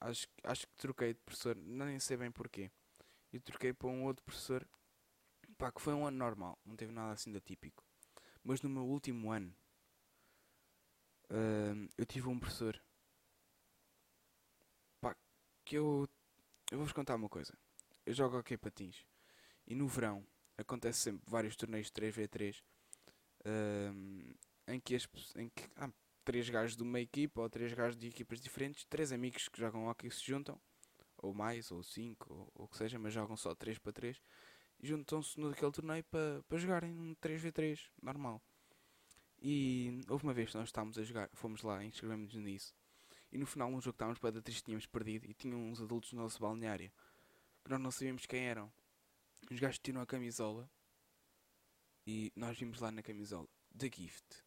acho, 0.00 0.26
acho 0.44 0.66
que 0.66 0.76
troquei 0.76 1.14
de 1.14 1.20
professor, 1.20 1.56
nem 1.56 1.98
sei 1.98 2.16
bem 2.16 2.30
porquê. 2.30 2.70
E 3.32 3.40
troquei 3.40 3.72
para 3.72 3.88
um 3.88 4.04
outro 4.04 4.24
professor, 4.24 4.66
pá, 5.58 5.70
que 5.70 5.80
foi 5.80 5.92
um 5.94 6.06
ano 6.06 6.16
normal, 6.16 6.58
não 6.64 6.76
teve 6.76 6.92
nada 6.92 7.12
assim 7.12 7.30
de 7.30 7.38
atípico. 7.38 7.84
Mas 8.42 8.62
no 8.62 8.70
meu 8.70 8.84
último 8.84 9.30
ano, 9.30 9.54
uh, 11.30 11.88
eu 11.98 12.06
tive 12.06 12.28
um 12.28 12.38
professor, 12.38 12.80
pá, 15.00 15.14
que 15.64 15.76
eu, 15.76 16.08
eu 16.70 16.78
vou-vos 16.78 16.92
contar 16.92 17.16
uma 17.16 17.28
coisa. 17.28 17.52
Eu 18.04 18.14
jogo 18.14 18.38
hockey 18.38 18.56
patins 18.56 19.04
e 19.66 19.74
no 19.74 19.88
verão 19.88 20.24
acontece 20.56 21.00
sempre 21.00 21.24
vários 21.28 21.56
torneios 21.56 21.88
de 21.88 21.92
3v3 21.92 22.62
uh, 23.46 24.36
em 24.68 24.80
que, 24.80 24.94
as, 24.94 25.08
em 25.36 25.48
que 25.48 25.64
ah, 25.76 25.90
três 26.24 26.48
gajos 26.50 26.76
de 26.76 26.82
uma 26.82 27.00
equipa 27.00 27.40
ou 27.40 27.48
três 27.48 27.72
gajos 27.72 27.96
de 27.96 28.08
equipas 28.08 28.40
diferentes, 28.40 28.84
três 28.84 29.12
amigos 29.12 29.48
que 29.48 29.60
jogam 29.60 29.86
hockey 29.86 30.10
se 30.10 30.24
juntam, 30.24 30.60
ou 31.18 31.32
mais, 31.32 31.70
ou 31.70 31.82
cinco, 31.82 32.50
ou 32.54 32.64
o 32.64 32.68
que 32.68 32.76
seja, 32.76 32.98
mas 32.98 33.12
jogam 33.12 33.36
só 33.36 33.54
3 33.54 33.78
para 33.78 33.92
3 33.92 34.20
e 34.80 34.86
juntam-se 34.86 35.40
naquele 35.40 35.72
torneio 35.72 36.04
para 36.04 36.42
pa 36.48 36.56
jogarem 36.58 36.92
um 36.92 37.14
3v3 37.16 37.88
normal. 38.02 38.42
E 39.40 40.00
houve 40.08 40.24
uma 40.24 40.34
vez 40.34 40.50
que 40.50 40.56
nós 40.56 40.68
estávamos 40.68 40.98
a 40.98 41.02
jogar, 41.02 41.30
fomos 41.32 41.62
lá, 41.62 41.84
inscrevemos-nos 41.84 42.42
nisso. 42.42 42.74
E 43.32 43.38
no 43.38 43.46
final, 43.46 43.68
um 43.68 43.80
jogo 43.80 43.92
que 43.92 43.96
estávamos 43.96 44.18
para 44.18 44.40
triste, 44.40 44.64
tínhamos 44.64 44.86
perdido 44.86 45.26
e 45.26 45.34
tinham 45.34 45.58
uns 45.58 45.80
adultos 45.80 46.12
no 46.12 46.22
nosso 46.22 46.40
balneário 46.40 46.90
que 47.64 47.70
nós 47.70 47.80
não 47.80 47.90
sabíamos 47.90 48.26
quem 48.26 48.46
eram. 48.46 48.72
Os 49.50 49.58
gajos 49.58 49.78
tiram 49.78 50.00
a 50.00 50.06
camisola 50.06 50.70
e 52.06 52.32
nós 52.36 52.56
vimos 52.56 52.80
lá 52.80 52.90
na 52.92 53.02
camisola 53.02 53.48
The 53.76 53.90
Gift. 53.92 54.44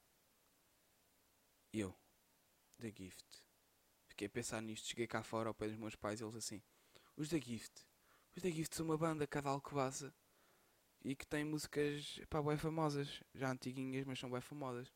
Eu, 1.73 1.93
The 2.79 2.91
Gift. 2.91 3.43
Fiquei 4.07 4.27
a 4.27 4.29
pensar 4.29 4.61
nisto, 4.61 4.87
cheguei 4.87 5.05
cá 5.05 5.21
fora 5.21 5.49
ao 5.49 5.53
pé 5.53 5.67
dos 5.67 5.77
meus 5.77 5.95
pais 5.95 6.21
e 6.21 6.23
eles 6.23 6.35
assim: 6.35 6.63
Os 7.17 7.29
The 7.29 7.39
Gift. 7.39 7.85
Os 8.35 8.41
The 8.41 8.51
Gift 8.51 8.75
são 8.75 8.85
uma 8.85 8.97
banda 8.97 9.27
cada 9.27 9.49
alcobaça 9.49 10.13
e 11.03 11.15
que 11.15 11.27
tem 11.27 11.43
músicas 11.43 12.19
pá, 12.29 12.41
bem 12.41 12.57
famosas, 12.57 13.21
já 13.35 13.51
antiguinhas, 13.51 14.05
mas 14.05 14.19
são 14.19 14.31
bem 14.31 14.41
famosas. 14.41 14.91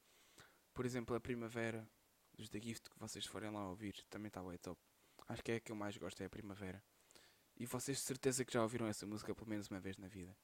Por 0.73 0.86
exemplo, 0.86 1.15
a 1.15 1.19
Primavera 1.19 1.88
dos 2.34 2.49
The 2.49 2.60
Gift, 2.60 2.89
que 2.89 2.99
vocês 2.99 3.26
forem 3.26 3.52
lá 3.52 3.67
ouvir, 3.69 4.04
também 4.10 4.28
está 4.28 4.41
bem 4.41 4.58
top. 4.58 4.82
Acho 5.28 5.43
que 5.43 5.52
é 5.52 5.56
a 5.56 5.60
que 5.60 5.71
eu 5.71 5.76
mais 5.76 5.97
gosto, 5.97 6.21
é 6.21 6.26
a 6.26 6.30
Primavera. 6.30 6.84
E 7.56 7.65
vocês 7.65 7.97
de 7.97 8.04
certeza 8.04 8.43
que 8.43 8.54
já 8.54 8.63
ouviram 8.63 8.88
essa 8.88 9.06
música 9.06 9.36
pelo 9.36 9.49
menos 9.49 9.69
uma 9.69 9.80
vez 9.80 9.97
na 9.97 10.08
vida. 10.08 10.36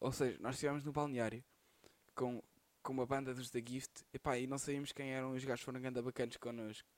Ou 0.00 0.12
seja, 0.12 0.38
nós 0.40 0.54
estivemos 0.54 0.84
no 0.84 0.92
balneário 0.92 1.44
com 2.14 2.42
com 2.88 2.92
uma 2.94 3.04
banda 3.04 3.34
dos 3.34 3.50
The 3.50 3.62
Gift 3.66 4.02
epá, 4.14 4.38
e 4.38 4.46
não 4.46 4.56
sabíamos 4.56 4.92
quem 4.92 5.12
eram 5.12 5.32
os 5.32 5.44
gajos 5.44 5.62
foram 5.62 5.78
ganda 5.78 6.00
bacanas 6.00 6.38
connosco. 6.38 6.88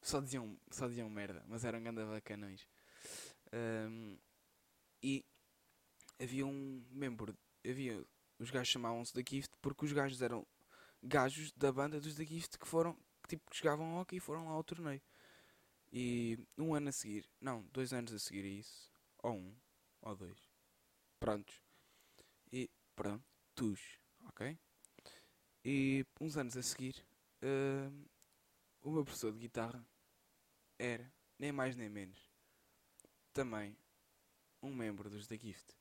Só 0.00 0.20
diziam, 0.20 0.58
só 0.70 0.88
diziam 0.88 1.10
merda, 1.10 1.44
mas 1.46 1.66
eram 1.66 1.82
ganda 1.82 2.06
bacanões. 2.06 2.66
Um, 3.52 4.16
e 5.02 5.22
havia 6.18 6.46
um 6.46 6.82
membro, 6.90 7.36
havia, 7.62 8.02
os 8.38 8.50
gajos 8.50 8.68
chamavam-se 8.68 9.12
The 9.12 9.22
Gift 9.28 9.54
porque 9.60 9.84
os 9.84 9.92
gajos 9.92 10.22
eram 10.22 10.46
gajos 11.02 11.52
da 11.52 11.70
banda 11.70 12.00
dos 12.00 12.14
The 12.14 12.24
Gift 12.24 12.58
que 12.58 12.66
foram, 12.66 12.96
tipo, 13.28 13.50
que 13.50 13.58
jogavam 13.58 13.98
hockey 13.98 14.16
e 14.16 14.20
foram 14.20 14.46
lá 14.46 14.52
ao 14.52 14.64
torneio. 14.64 15.02
E 15.92 16.38
um 16.56 16.74
ano 16.74 16.88
a 16.88 16.92
seguir, 16.92 17.28
não, 17.38 17.62
dois 17.72 17.92
anos 17.92 18.14
a 18.14 18.18
seguir 18.18 18.44
a 18.44 18.48
isso, 18.48 18.90
ou 19.22 19.34
um, 19.34 19.54
ou 20.00 20.16
dois, 20.16 20.38
prontos. 21.20 21.67
E 22.52 22.70
prontos, 22.94 23.98
ok? 24.26 24.58
E 25.64 26.04
uns 26.20 26.36
anos 26.36 26.56
a 26.56 26.62
seguir, 26.62 27.04
uh, 27.42 28.08
o 28.82 28.90
meu 28.90 29.04
professor 29.04 29.32
de 29.32 29.38
guitarra 29.38 29.84
era, 30.78 31.12
nem 31.38 31.52
mais 31.52 31.76
nem 31.76 31.88
menos, 31.88 32.30
também 33.32 33.76
um 34.62 34.74
membro 34.74 35.10
dos 35.10 35.26
The 35.26 35.36
Gift. 35.36 35.76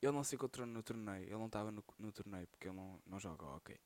Ele 0.00 0.12
não 0.12 0.24
se 0.24 0.34
encontrou 0.34 0.66
no 0.66 0.82
torneio, 0.82 1.24
ele 1.24 1.36
não 1.36 1.46
estava 1.46 1.70
no, 1.70 1.84
no 1.98 2.12
torneio 2.12 2.46
porque 2.48 2.68
ele 2.68 2.76
não, 2.76 3.00
não 3.06 3.18
joga 3.18 3.46
ok. 3.46 3.78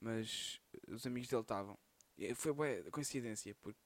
Mas 0.00 0.60
os 0.88 1.06
amigos 1.06 1.28
dele 1.28 1.42
estavam. 1.42 1.78
Foi 2.34 2.52
boa 2.52 2.90
coincidência, 2.90 3.54
porque 3.56 3.80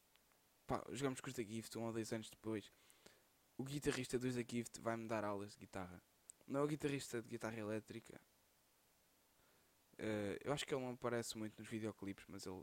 pá, 0.67 0.85
jogamos 0.91 1.21
com 1.21 1.29
os 1.29 1.35
The 1.35 1.45
Gift 1.45 1.77
um 1.79 1.85
ou 1.85 1.93
dois 1.93 2.12
anos 2.12 2.31
depois. 2.31 2.71
O 3.59 3.65
guitarrista 3.65 4.19
dos 4.19 4.35
The 4.35 4.45
Gift 4.49 4.81
vai-me 4.81 5.07
dar 5.07 5.25
aulas 5.25 5.53
de 5.53 5.59
guitarra. 5.59 6.03
Não 6.46 6.61
é 6.61 6.62
o 6.62 6.66
guitarrista 6.66 7.22
de 7.22 7.28
guitarra 7.28 7.59
elétrica, 7.59 8.20
Uh, 10.02 10.35
eu 10.42 10.52
acho 10.52 10.66
que 10.66 10.74
ele 10.74 10.83
não 10.83 10.92
aparece 10.92 11.38
muito 11.38 11.57
nos 11.59 11.68
videoclipes, 11.68 12.24
mas 12.28 12.44
ele. 12.44 12.62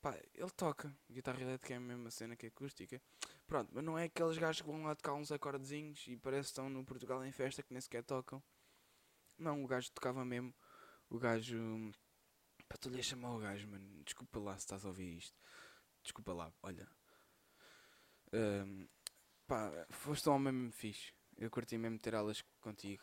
Pá, 0.00 0.16
ele 0.34 0.50
toca. 0.50 0.94
Guitarra 1.10 1.40
elétrica 1.40 1.74
é 1.74 1.76
a 1.76 1.80
mesma 1.80 2.10
cena 2.10 2.36
que 2.36 2.46
acústica. 2.46 3.02
Pronto, 3.46 3.70
mas 3.74 3.84
não 3.84 3.98
é 3.98 4.04
aqueles 4.04 4.38
gajos 4.38 4.62
que 4.62 4.68
vão 4.68 4.84
lá 4.84 4.94
tocar 4.94 5.14
uns 5.14 5.32
acordezinhos 5.32 6.06
e 6.06 6.16
parece 6.16 6.46
que 6.46 6.52
estão 6.52 6.70
no 6.70 6.84
Portugal 6.84 7.24
em 7.24 7.32
festa 7.32 7.62
que 7.62 7.72
nem 7.72 7.80
sequer 7.80 8.04
tocam. 8.04 8.42
Não, 9.36 9.64
o 9.64 9.66
gajo 9.66 9.90
tocava 9.92 10.24
mesmo. 10.24 10.54
O 11.08 11.18
gajo. 11.18 11.58
Pá, 12.68 12.76
estou-lhe 12.76 13.00
a 13.00 13.02
chamar 13.02 13.34
o 13.34 13.38
gajo, 13.38 13.66
mano. 13.66 14.04
Desculpa 14.04 14.38
lá 14.38 14.54
se 14.54 14.60
estás 14.60 14.84
a 14.84 14.88
ouvir 14.88 15.16
isto. 15.16 15.36
Desculpa 16.02 16.32
lá, 16.32 16.52
olha. 16.62 16.88
Um, 18.32 18.86
pá, 19.46 19.70
foste 19.90 20.28
um 20.28 20.34
homem 20.34 20.52
mesmo 20.52 20.72
fixe. 20.72 21.12
Eu 21.40 21.50
curti 21.50 21.78
mesmo 21.78 21.98
ter 21.98 22.14
aulas 22.14 22.42
contigo. 22.60 23.02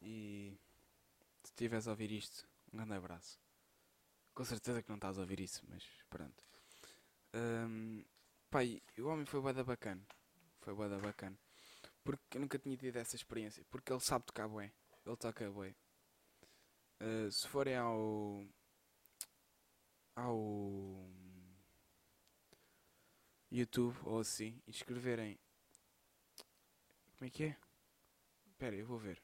E 0.00 0.56
se 1.42 1.50
estiveres 1.50 1.88
a 1.88 1.90
ouvir 1.90 2.12
isto, 2.12 2.48
um 2.72 2.76
grande 2.76 2.94
abraço. 2.94 3.40
Com 4.32 4.44
certeza 4.44 4.80
que 4.80 4.88
não 4.88 4.96
estás 4.96 5.18
a 5.18 5.22
ouvir 5.22 5.40
isso, 5.40 5.60
mas 5.68 5.84
pronto. 6.08 6.44
Um, 7.34 8.04
pai, 8.48 8.80
o 8.96 9.06
homem 9.06 9.26
foi 9.26 9.40
bada 9.40 9.64
bacana. 9.64 10.06
Foi 10.60 10.72
bada 10.72 10.98
bacana. 10.98 11.36
Porque 12.04 12.36
eu 12.36 12.42
nunca 12.42 12.58
tinha 12.60 12.76
tido 12.76 12.96
essa 12.96 13.16
experiência. 13.16 13.64
Porque 13.68 13.92
ele 13.92 14.00
sabe 14.00 14.24
tocar 14.24 14.46
bué. 14.46 14.72
Ele 15.04 15.16
toca 15.16 15.50
bué. 15.50 15.74
Uh, 17.00 17.30
se 17.30 17.48
forem 17.48 17.76
ao. 17.76 18.46
ao. 20.14 21.10
YouTube 23.50 23.96
ou 24.02 24.18
assim 24.18 24.60
e 24.66 24.70
escreverem. 24.70 25.38
Como 27.16 27.28
é 27.28 27.30
que 27.30 27.44
é? 27.44 27.63
Espera, 28.64 28.76
eu 28.80 28.86
vou 28.86 28.98
ver. 28.98 29.22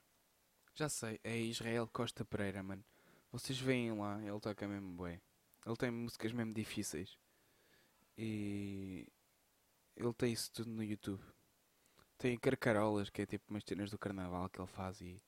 Já 0.75 0.87
sei, 0.87 1.19
é 1.25 1.35
Israel 1.35 1.89
Costa 1.91 2.27
Pereira, 2.27 2.63
mano. 2.63 2.85
Vocês 3.33 3.59
veem 3.59 3.91
lá, 3.91 4.23
ele 4.23 4.39
toca 4.39 4.69
mesmo 4.69 4.93
bué. 4.93 5.19
Ele 5.65 5.77
tem 5.77 5.91
músicas 5.91 6.31
mesmo 6.31 6.53
difíceis. 6.53 7.17
E 8.19 9.09
ele 9.97 10.13
tem 10.13 10.31
isso 10.31 10.53
tudo 10.53 10.71
no 10.71 10.85
YouTube. 10.85 11.25
Tem 12.19 12.39
carcarolas, 12.39 13.09
que 13.09 13.23
é 13.23 13.27
tipo 13.27 13.47
umas 13.49 13.65
cenas 13.65 13.91
do 13.91 13.99
carnaval 13.99 14.47
que 14.51 14.61
ele 14.61 14.69
faz 14.69 15.01
e 15.01 15.23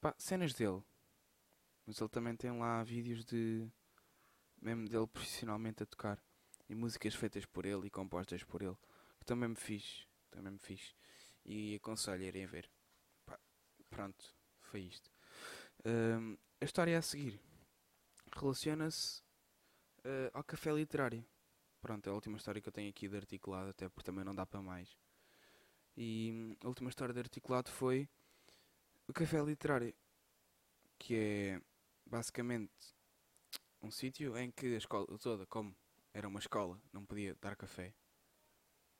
pá, 0.00 0.14
cenas 0.16 0.54
dele. 0.54 0.84
Mas 1.84 2.00
ele 2.00 2.10
também 2.10 2.36
tem 2.36 2.56
lá 2.56 2.84
vídeos 2.84 3.24
de 3.24 3.68
mesmo 4.62 4.88
dele 4.88 5.08
profissionalmente 5.08 5.82
a 5.82 5.86
tocar. 5.86 6.22
E 6.68 6.74
músicas 6.76 7.16
feitas 7.16 7.44
por 7.44 7.66
ele 7.66 7.88
e 7.88 7.90
compostas 7.90 8.44
por 8.44 8.62
ele. 8.62 8.76
Que 9.18 9.26
também 9.26 9.48
me 9.48 9.56
fiz. 9.56 10.06
Também 10.30 10.52
me 10.52 10.58
fiz. 10.60 10.94
E 11.44 11.74
aconselho 11.74 12.22
a 12.22 12.26
irem 12.26 12.46
ver. 12.46 12.70
Pronto 13.94 14.34
foi 14.60 14.80
isto. 14.80 15.10
A 16.60 16.64
história 16.64 16.92
é 16.92 16.96
a 16.96 17.02
seguir 17.02 17.40
relaciona-se 18.36 19.22
uh, 20.00 20.30
ao 20.32 20.44
café 20.44 20.72
literário. 20.72 21.24
Pronto, 21.80 22.06
é 22.06 22.10
a 22.10 22.14
última 22.14 22.36
história 22.36 22.60
que 22.60 22.68
eu 22.68 22.72
tenho 22.72 22.90
aqui 22.90 23.08
de 23.08 23.16
articulado, 23.16 23.70
até 23.70 23.88
porque 23.88 24.06
também 24.06 24.24
não 24.24 24.34
dá 24.34 24.46
para 24.46 24.62
mais. 24.62 24.96
E 25.96 26.56
a 26.62 26.68
última 26.68 26.88
história 26.88 27.12
de 27.12 27.20
articulado 27.20 27.70
foi 27.70 28.08
o 29.06 29.12
café 29.12 29.40
literário, 29.42 29.94
que 30.98 31.14
é 31.14 31.60
basicamente 32.06 32.94
um 33.82 33.90
sítio 33.90 34.36
em 34.36 34.50
que 34.50 34.74
a 34.74 34.78
escola 34.78 35.06
toda, 35.18 35.46
como 35.46 35.76
era 36.12 36.26
uma 36.26 36.40
escola, 36.40 36.80
não 36.92 37.04
podia 37.04 37.36
dar 37.40 37.54
café. 37.56 37.94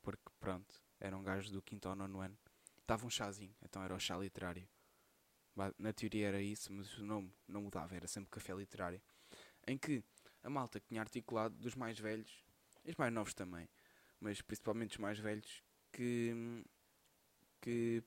porque 0.01 0.31
pronto, 0.39 0.79
era 0.99 1.17
um 1.17 1.23
gajo 1.23 1.51
do 1.51 1.61
quinto 1.61 1.89
ou 1.89 1.95
nono 1.95 2.21
ano. 2.21 2.37
Dava 2.87 3.05
um 3.05 3.09
chazinho, 3.09 3.55
então 3.63 3.83
era 3.83 3.95
o 3.95 3.99
chá 3.99 4.15
literário. 4.15 4.67
Na 5.77 5.93
teoria 5.93 6.27
era 6.27 6.41
isso, 6.41 6.71
mas 6.73 6.97
o 6.97 7.05
nome 7.05 7.33
não 7.47 7.61
mudava, 7.61 7.95
era 7.95 8.07
sempre 8.07 8.29
café 8.29 8.53
literário. 8.53 9.01
Em 9.65 9.77
que 9.77 10.03
a 10.43 10.49
malta 10.49 10.79
que 10.79 10.87
tinha 10.87 11.01
articulado 11.01 11.55
dos 11.55 11.75
mais 11.75 11.97
velhos, 11.97 12.43
e 12.83 12.89
os 12.91 12.95
mais 12.97 13.13
novos 13.13 13.33
também, 13.33 13.69
mas 14.19 14.41
principalmente 14.41 14.91
os 14.91 14.97
mais 14.97 15.17
velhos, 15.17 15.63
que, 15.91 16.63
que 17.61 18.03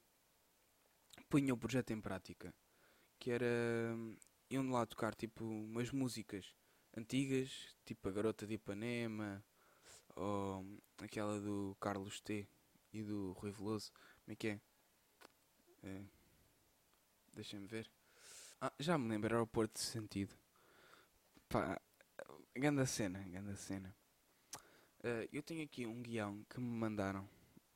punham 1.28 1.56
o 1.56 1.58
projeto 1.58 1.90
em 1.90 2.00
prática. 2.00 2.54
Que 3.18 3.30
era. 3.30 3.46
iam 4.50 4.70
lá 4.70 4.86
tocar 4.86 5.14
tipo 5.14 5.44
umas 5.44 5.90
músicas 5.90 6.54
antigas, 6.96 7.74
tipo 7.84 8.08
a 8.08 8.12
Garota 8.12 8.46
de 8.46 8.54
Ipanema, 8.54 9.42
ou 10.14 10.64
aquela 10.98 11.40
do 11.40 11.76
Carlos 11.80 12.20
T 12.20 12.46
e 12.92 13.02
do 13.02 13.32
Rui 13.32 13.50
Veloso. 13.50 13.90
Como 14.24 14.32
é 14.32 14.36
que 14.36 14.48
é? 14.48 14.60
é 15.82 16.17
Deixem-me 17.38 17.68
ver. 17.68 17.88
Ah, 18.60 18.72
já 18.80 18.98
me 18.98 19.08
lembro, 19.08 19.32
era 19.32 19.40
o 19.40 19.46
Porto 19.46 19.74
de 19.74 19.78
Sentido. 19.78 20.34
Pá, 21.48 21.80
grande 22.52 22.84
cena, 22.84 23.22
grande 23.28 23.56
cena. 23.56 23.94
Uh, 24.98 25.28
eu 25.32 25.40
tenho 25.40 25.62
aqui 25.62 25.86
um 25.86 26.02
guião 26.02 26.44
que 26.50 26.58
me 26.58 26.66
mandaram. 26.66 27.30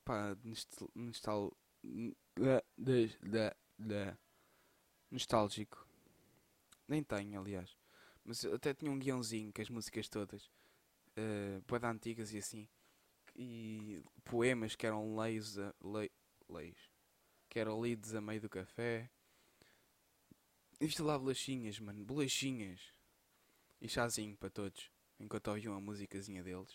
Pá, 0.04 0.36
nostal... 0.98 1.56
nostálgico. 5.08 5.86
Nem 6.88 7.04
tenho, 7.04 7.40
aliás. 7.40 7.78
Mas 8.24 8.44
até 8.44 8.74
tinha 8.74 8.90
um 8.90 8.98
guiãozinho 8.98 9.52
com 9.52 9.62
as 9.62 9.70
músicas 9.70 10.08
todas. 10.08 10.50
Uh, 11.16 11.62
antigas 11.84 12.32
e 12.32 12.38
assim. 12.38 12.68
E 13.36 14.02
poemas 14.24 14.74
que 14.74 14.88
eram 14.88 15.14
leis, 15.14 15.56
a, 15.56 15.72
lei, 15.80 16.10
leis. 16.48 16.90
Que 17.48 17.60
eram 17.60 17.80
lidos 17.80 18.12
a 18.12 18.20
meio 18.20 18.40
do 18.40 18.50
café. 18.50 19.08
Isto 20.82 21.04
lá 21.04 21.16
bolachinhas, 21.16 21.78
mano. 21.78 22.04
Bolachinhas. 22.04 22.80
E 23.80 23.88
chazinho 23.88 24.36
para 24.36 24.50
todos. 24.50 24.90
Enquanto 25.20 25.46
ouviam 25.48 25.76
a 25.76 25.80
musicazinha 25.80 26.42
deles. 26.42 26.72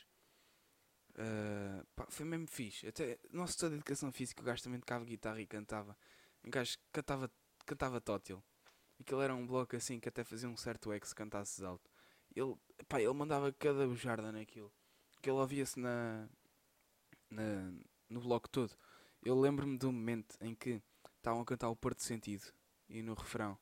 Uh, 1.12 1.86
pá, 1.94 2.08
foi 2.10 2.26
mesmo 2.26 2.48
fixe. 2.48 2.88
Até 2.88 3.20
nosso 3.34 3.52
estudo 3.52 3.72
de 3.72 3.76
educação 3.78 4.10
física, 4.10 4.42
o 4.42 4.46
gajo 4.46 4.64
também 4.64 4.80
tocava 4.80 5.04
guitarra 5.04 5.42
e 5.42 5.46
cantava. 5.46 5.98
Um 6.42 6.50
gajo 6.50 6.78
cantava, 6.94 7.30
cantava 7.66 8.00
tótil. 8.00 8.42
Aquilo 8.98 9.22
era 9.22 9.36
um 9.36 9.46
bloco 9.46 9.76
assim 9.76 10.00
que 10.00 10.08
até 10.08 10.24
fazia 10.24 10.48
um 10.48 10.56
certo 10.56 10.94
ex 10.94 11.10
se 11.10 11.16
cantasses 11.16 11.62
alto. 11.62 11.92
Ele, 12.34 12.56
pá, 12.88 13.02
ele 13.02 13.12
mandava 13.12 13.52
cada 13.52 13.86
bujarda 13.86 14.32
naquilo. 14.32 14.72
Que 15.22 15.30
ele 15.30 15.38
ouvia-se 15.38 15.78
na, 15.78 16.30
na, 17.30 17.74
no 18.10 18.22
bloco 18.22 18.48
todo. 18.48 18.74
Eu 19.22 19.38
lembro-me 19.38 19.78
de 19.78 19.86
um 19.86 19.92
momento 19.92 20.38
em 20.40 20.56
que 20.56 20.82
estavam 21.18 21.42
a 21.42 21.46
cantar 21.46 21.70
o 21.70 21.76
Porto 21.76 22.02
Sentido 22.02 22.46
e 22.88 23.02
no 23.02 23.14
refrão, 23.14 23.58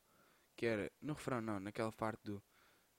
que 0.56 0.66
era, 0.66 0.92
no 1.02 1.14
refrão 1.14 1.42
não, 1.42 1.60
naquela 1.60 1.92
parte 1.92 2.24
do 2.24 2.38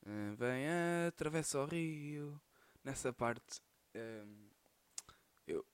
uh, 0.06 0.36
Vem, 0.36 0.66
atravessa 1.08 1.60
o 1.60 1.66
rio. 1.66 2.40
Nessa 2.84 3.12
parte, 3.12 3.60
um, 3.94 4.50
eu, 5.46 5.66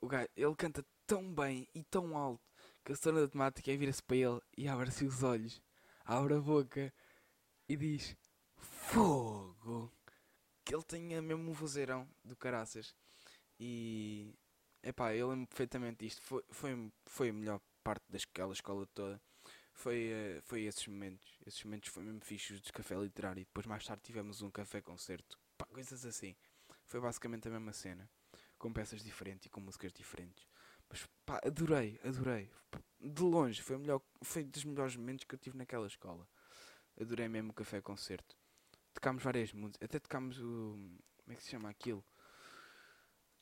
o 0.00 0.06
gajo, 0.06 0.28
ele 0.36 0.54
canta 0.54 0.84
tão 1.06 1.34
bem 1.34 1.66
e 1.74 1.82
tão 1.82 2.16
alto 2.16 2.42
que 2.84 2.92
a 2.92 2.96
senhora 2.96 3.22
da 3.22 3.28
temática 3.28 3.72
é 3.72 3.76
vira-se 3.76 4.02
para 4.02 4.16
ele 4.16 4.40
e 4.56 4.68
abre-se 4.68 5.04
os 5.04 5.22
olhos 5.22 5.60
abre 6.04 6.34
a 6.34 6.40
boca 6.40 6.92
e 7.68 7.76
diz 7.76 8.16
fogo. 8.56 9.92
Que 10.64 10.74
ele 10.74 10.82
tinha 10.82 11.22
mesmo 11.22 11.50
um 11.50 11.54
vozeirão 11.54 12.08
do 12.24 12.36
caraças. 12.36 12.94
E 13.58 14.34
epá, 14.82 15.14
eu 15.14 15.28
lembro 15.30 15.46
perfeitamente 15.46 16.04
disto. 16.04 16.20
Foi, 16.22 16.42
foi, 16.50 16.92
foi 17.06 17.28
a 17.30 17.32
melhor 17.32 17.60
parte 17.84 18.04
daquela 18.08 18.52
escola 18.52 18.86
toda. 18.92 19.20
Foi, 19.80 20.12
uh, 20.12 20.42
foi 20.42 20.62
esses 20.64 20.86
momentos. 20.86 21.38
Esses 21.46 21.64
momentos 21.64 21.88
foi 21.88 22.02
mesmo 22.02 22.20
fixos 22.20 22.60
de 22.60 22.72
café 22.72 22.94
literário. 22.96 23.40
E 23.40 23.44
depois 23.44 23.66
mais 23.66 23.84
tarde 23.84 24.02
tivemos 24.02 24.42
um 24.42 24.50
café 24.50 24.80
concerto. 24.80 25.38
Coisas 25.68 26.04
assim. 26.04 26.36
Foi 26.86 27.00
basicamente 27.00 27.48
a 27.48 27.50
mesma 27.50 27.72
cena. 27.72 28.08
Com 28.58 28.72
peças 28.72 29.02
diferentes 29.02 29.46
e 29.46 29.48
com 29.48 29.60
músicas 29.60 29.92
diferentes. 29.92 30.46
Mas 30.88 31.06
pá, 31.24 31.40
adorei, 31.44 31.98
adorei 32.04 32.50
de 33.00 33.22
longe, 33.22 33.62
foi, 33.62 33.78
melhor, 33.78 34.02
foi 34.22 34.44
dos 34.44 34.64
melhores 34.64 34.94
momentos 34.94 35.24
que 35.24 35.34
eu 35.34 35.38
tive 35.38 35.56
naquela 35.56 35.86
escola. 35.86 36.28
Adorei 37.00 37.28
mesmo 37.28 37.50
o 37.50 37.54
café 37.54 37.80
concerto. 37.80 38.36
Tocámos 38.92 39.22
várias 39.22 39.52
músicas, 39.52 39.82
até 39.82 39.98
tocámos 39.98 40.38
o. 40.38 40.76
Como 41.24 41.32
é 41.32 41.34
que 41.36 41.42
se 41.42 41.50
chama 41.50 41.70
aquilo? 41.70 42.04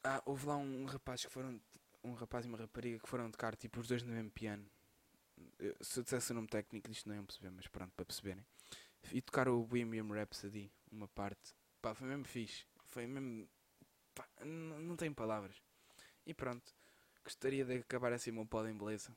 Ah, 0.04 0.22
houve 0.24 0.46
lá 0.46 0.56
um, 0.56 0.84
rapaz 0.84 1.24
que 1.24 1.32
foram. 1.32 1.60
Um 2.04 2.12
rapaz 2.12 2.44
e 2.44 2.48
uma 2.48 2.58
rapariga 2.58 3.00
que 3.00 3.08
foram 3.08 3.30
tocar 3.30 3.56
tipo 3.56 3.80
os 3.80 3.88
dois 3.88 4.02
no 4.02 4.12
mesmo 4.12 4.30
piano. 4.30 4.70
Se 5.80 6.00
eu 6.00 6.04
dissesse 6.04 6.32
o 6.32 6.34
nome 6.34 6.48
técnico 6.48 6.88
disto 6.88 7.08
não 7.08 7.16
iam 7.16 7.24
perceber, 7.24 7.50
mas 7.50 7.66
pronto, 7.66 7.92
para 7.94 8.04
perceberem. 8.04 8.44
E 9.12 9.20
tocar 9.20 9.48
o 9.48 9.64
Bohemian 9.64 10.06
Rhapsody, 10.12 10.70
uma 10.90 11.08
parte. 11.08 11.54
Pá, 11.80 11.94
foi 11.94 12.08
mesmo 12.08 12.24
fixe. 12.24 12.64
Foi 12.86 13.06
mesmo. 13.06 13.48
Pá, 14.14 14.28
não 14.44 14.96
tenho 14.96 15.14
palavras. 15.14 15.62
E 16.26 16.34
pronto. 16.34 16.74
Gostaria 17.24 17.64
de 17.64 17.76
acabar 17.78 18.12
assim 18.12 18.30
o 18.30 18.34
meu 18.34 18.46
pódio 18.46 18.70
em 18.70 18.76
beleza 18.76 19.14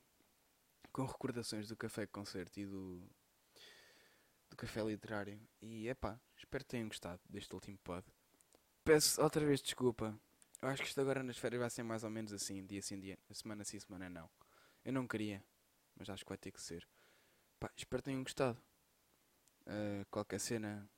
com 0.92 1.04
recordações 1.06 1.68
do 1.68 1.76
Café 1.76 2.06
Concerto 2.06 2.60
e 2.60 2.66
do, 2.66 3.02
do 4.50 4.56
Café 4.56 4.82
Literário. 4.82 5.40
E 5.60 5.88
é 5.88 5.94
pá, 5.94 6.20
espero 6.36 6.64
que 6.64 6.70
tenham 6.70 6.88
gostado 6.88 7.20
deste 7.28 7.52
último 7.54 7.78
pod. 7.78 8.06
Peço 8.84 9.20
outra 9.22 9.44
vez 9.44 9.60
desculpa. 9.62 10.18
Eu 10.60 10.68
acho 10.68 10.82
que 10.82 10.88
isto 10.88 11.00
agora 11.00 11.22
nas 11.22 11.38
férias 11.38 11.60
vai 11.60 11.70
ser 11.70 11.82
mais 11.82 12.04
ou 12.04 12.10
menos 12.10 12.32
assim, 12.32 12.64
dia 12.64 12.82
sim, 12.82 13.00
dia, 13.00 13.18
semana 13.32 13.64
sim, 13.64 13.80
semana 13.80 14.08
não. 14.08 14.30
Eu 14.84 14.92
não 14.92 15.08
queria, 15.08 15.42
mas 15.96 16.08
acho 16.08 16.24
que 16.24 16.28
vai 16.30 16.38
ter 16.38 16.50
que 16.50 16.60
ser. 16.60 16.86
Pá, 17.58 17.70
espero 17.76 18.02
que 18.02 18.06
tenham 18.06 18.22
gostado. 18.22 18.60
Uh, 19.62 20.04
qualquer 20.10 20.40
cena. 20.40 20.88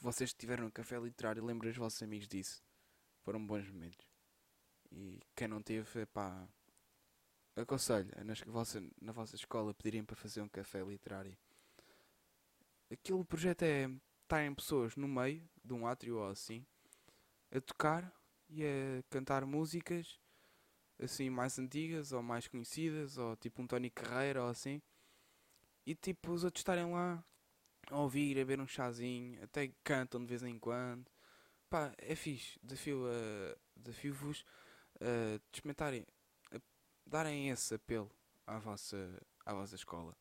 Vocês 0.00 0.30
que 0.30 0.36
estiveram 0.36 0.64
no 0.64 0.72
café 0.72 0.98
literário, 0.98 1.44
lembrem 1.44 1.70
os 1.70 1.76
vossos 1.76 2.02
amigos 2.02 2.28
disso. 2.28 2.62
Foram 3.22 3.44
bons 3.44 3.68
momentos. 3.68 4.06
E 4.92 5.20
quem 5.34 5.48
não 5.48 5.62
teve, 5.62 6.06
pá, 6.06 6.46
aconselho 7.56 8.10
na 8.24 8.34
vossa, 8.46 8.82
na 9.00 9.12
vossa 9.12 9.36
escola 9.36 9.72
pedirem 9.74 10.04
para 10.04 10.16
fazer 10.16 10.42
um 10.42 10.48
café 10.48 10.82
literário. 10.82 11.36
Aquele 12.90 13.24
projeto 13.24 13.62
é 13.62 13.88
estarem 14.22 14.54
pessoas 14.54 14.96
no 14.96 15.08
meio 15.08 15.48
de 15.64 15.72
um 15.72 15.86
átrio 15.86 16.18
ou 16.18 16.28
assim 16.28 16.66
a 17.50 17.60
tocar 17.60 18.12
e 18.48 18.64
a 18.64 19.02
cantar 19.08 19.46
músicas 19.46 20.20
assim 20.98 21.30
mais 21.30 21.58
antigas 21.58 22.12
ou 22.12 22.22
mais 22.22 22.48
conhecidas, 22.48 23.18
ou 23.18 23.36
tipo 23.36 23.62
um 23.62 23.66
Tony 23.66 23.90
Carreira 23.90 24.42
ou 24.42 24.48
assim, 24.48 24.80
e 25.86 25.94
tipo 25.94 26.32
os 26.32 26.44
outros 26.44 26.60
estarem 26.60 26.90
lá 26.90 27.22
a 27.90 27.98
ouvir, 27.98 28.32
a 28.36 28.40
beber 28.40 28.60
um 28.60 28.66
chazinho, 28.66 29.42
até 29.42 29.70
cantam 29.82 30.20
de 30.20 30.26
vez 30.26 30.42
em 30.42 30.58
quando. 30.58 31.04
Pá, 31.68 31.92
é 31.98 32.14
fixe, 32.14 32.58
desafio, 32.62 33.04
uh, 33.04 33.58
desafio-vos 33.76 34.44
a 35.00 35.40
experimentarem, 35.52 36.06
a 36.52 36.58
darem 37.06 37.50
esse 37.50 37.74
apelo 37.74 38.10
à 38.46 38.58
vossa, 38.58 39.20
à 39.44 39.54
vossa 39.54 39.74
escola. 39.74 40.14